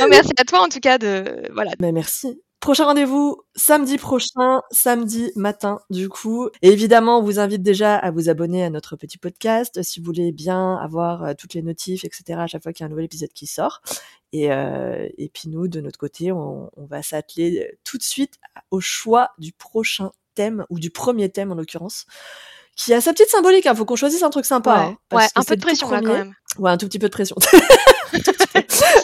Non, 0.00 0.08
merci 0.08 0.32
à 0.36 0.44
toi 0.44 0.60
en 0.60 0.68
tout 0.68 0.80
cas 0.80 0.98
de 0.98 1.48
voilà. 1.52 1.72
Mais 1.80 1.92
merci. 1.92 2.40
Prochain 2.60 2.84
rendez-vous 2.84 3.40
samedi 3.56 3.96
prochain, 3.96 4.60
samedi 4.70 5.32
matin 5.34 5.80
du 5.88 6.10
coup. 6.10 6.50
Et 6.60 6.68
évidemment, 6.68 7.18
on 7.18 7.22
vous 7.22 7.38
invite 7.38 7.62
déjà 7.62 7.96
à 7.96 8.10
vous 8.10 8.28
abonner 8.28 8.62
à 8.62 8.68
notre 8.68 8.96
petit 8.96 9.16
podcast 9.16 9.82
si 9.82 9.98
vous 9.98 10.04
voulez 10.04 10.30
bien 10.30 10.76
avoir 10.76 11.24
euh, 11.24 11.32
toutes 11.38 11.54
les 11.54 11.62
notifs, 11.62 12.04
etc. 12.04 12.40
à 12.40 12.46
chaque 12.46 12.62
fois 12.62 12.74
qu'il 12.74 12.82
y 12.82 12.84
a 12.84 12.86
un 12.86 12.90
nouvel 12.90 13.06
épisode 13.06 13.32
qui 13.32 13.46
sort. 13.46 13.80
Et, 14.34 14.52
euh, 14.52 15.08
et 15.16 15.30
puis 15.30 15.48
nous, 15.48 15.68
de 15.68 15.80
notre 15.80 15.98
côté, 15.98 16.32
on, 16.32 16.70
on 16.76 16.84
va 16.84 17.02
s'atteler 17.02 17.78
tout 17.82 17.96
de 17.96 18.02
suite 18.02 18.34
au 18.70 18.80
choix 18.80 19.30
du 19.38 19.52
prochain 19.52 20.12
thème 20.34 20.66
ou 20.68 20.78
du 20.78 20.90
premier 20.90 21.30
thème 21.30 21.52
en 21.52 21.54
l'occurrence 21.54 22.04
qui 22.76 22.94
a 22.94 23.00
sa 23.00 23.12
petite 23.12 23.28
symbolique. 23.28 23.64
Il 23.64 23.68
hein. 23.68 23.74
faut 23.74 23.84
qu'on 23.84 23.96
choisisse 23.96 24.22
un 24.22 24.30
truc 24.30 24.44
sympa. 24.44 24.74
Ouais, 24.74 24.96
hein, 25.12 25.16
ouais 25.16 25.26
un 25.34 25.44
peu 25.44 25.56
de 25.56 25.60
pression 25.60 25.90
là 25.90 26.00
quand 26.00 26.12
même. 26.12 26.34
Ouais, 26.58 26.70
un 26.70 26.76
tout 26.76 26.86
petit 26.86 26.98
peu 26.98 27.08
de 27.08 27.12
pression. 27.12 27.36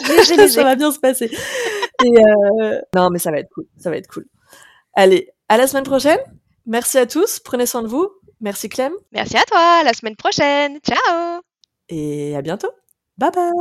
ça 0.49 0.63
va 0.63 0.75
bien 0.75 0.91
se 0.91 0.99
passer. 0.99 1.29
Et 2.03 2.17
euh... 2.17 2.79
Non, 2.95 3.09
mais 3.09 3.19
ça 3.19 3.31
va 3.31 3.39
être 3.39 3.49
cool. 3.49 3.65
Ça 3.77 3.89
va 3.89 3.97
être 3.97 4.07
cool. 4.07 4.25
Allez, 4.93 5.29
à 5.49 5.57
la 5.57 5.67
semaine 5.67 5.83
prochaine. 5.83 6.19
Merci 6.65 6.97
à 6.97 7.05
tous. 7.05 7.39
Prenez 7.39 7.65
soin 7.65 7.81
de 7.81 7.87
vous. 7.87 8.09
Merci 8.41 8.69
Clem. 8.69 8.93
Merci 9.11 9.37
à 9.37 9.43
toi. 9.43 9.79
À 9.81 9.83
la 9.83 9.93
semaine 9.93 10.15
prochaine. 10.15 10.79
Ciao. 10.85 11.41
Et 11.89 12.35
à 12.35 12.41
bientôt. 12.41 12.71
Bye 13.17 13.31
bye. 13.31 13.51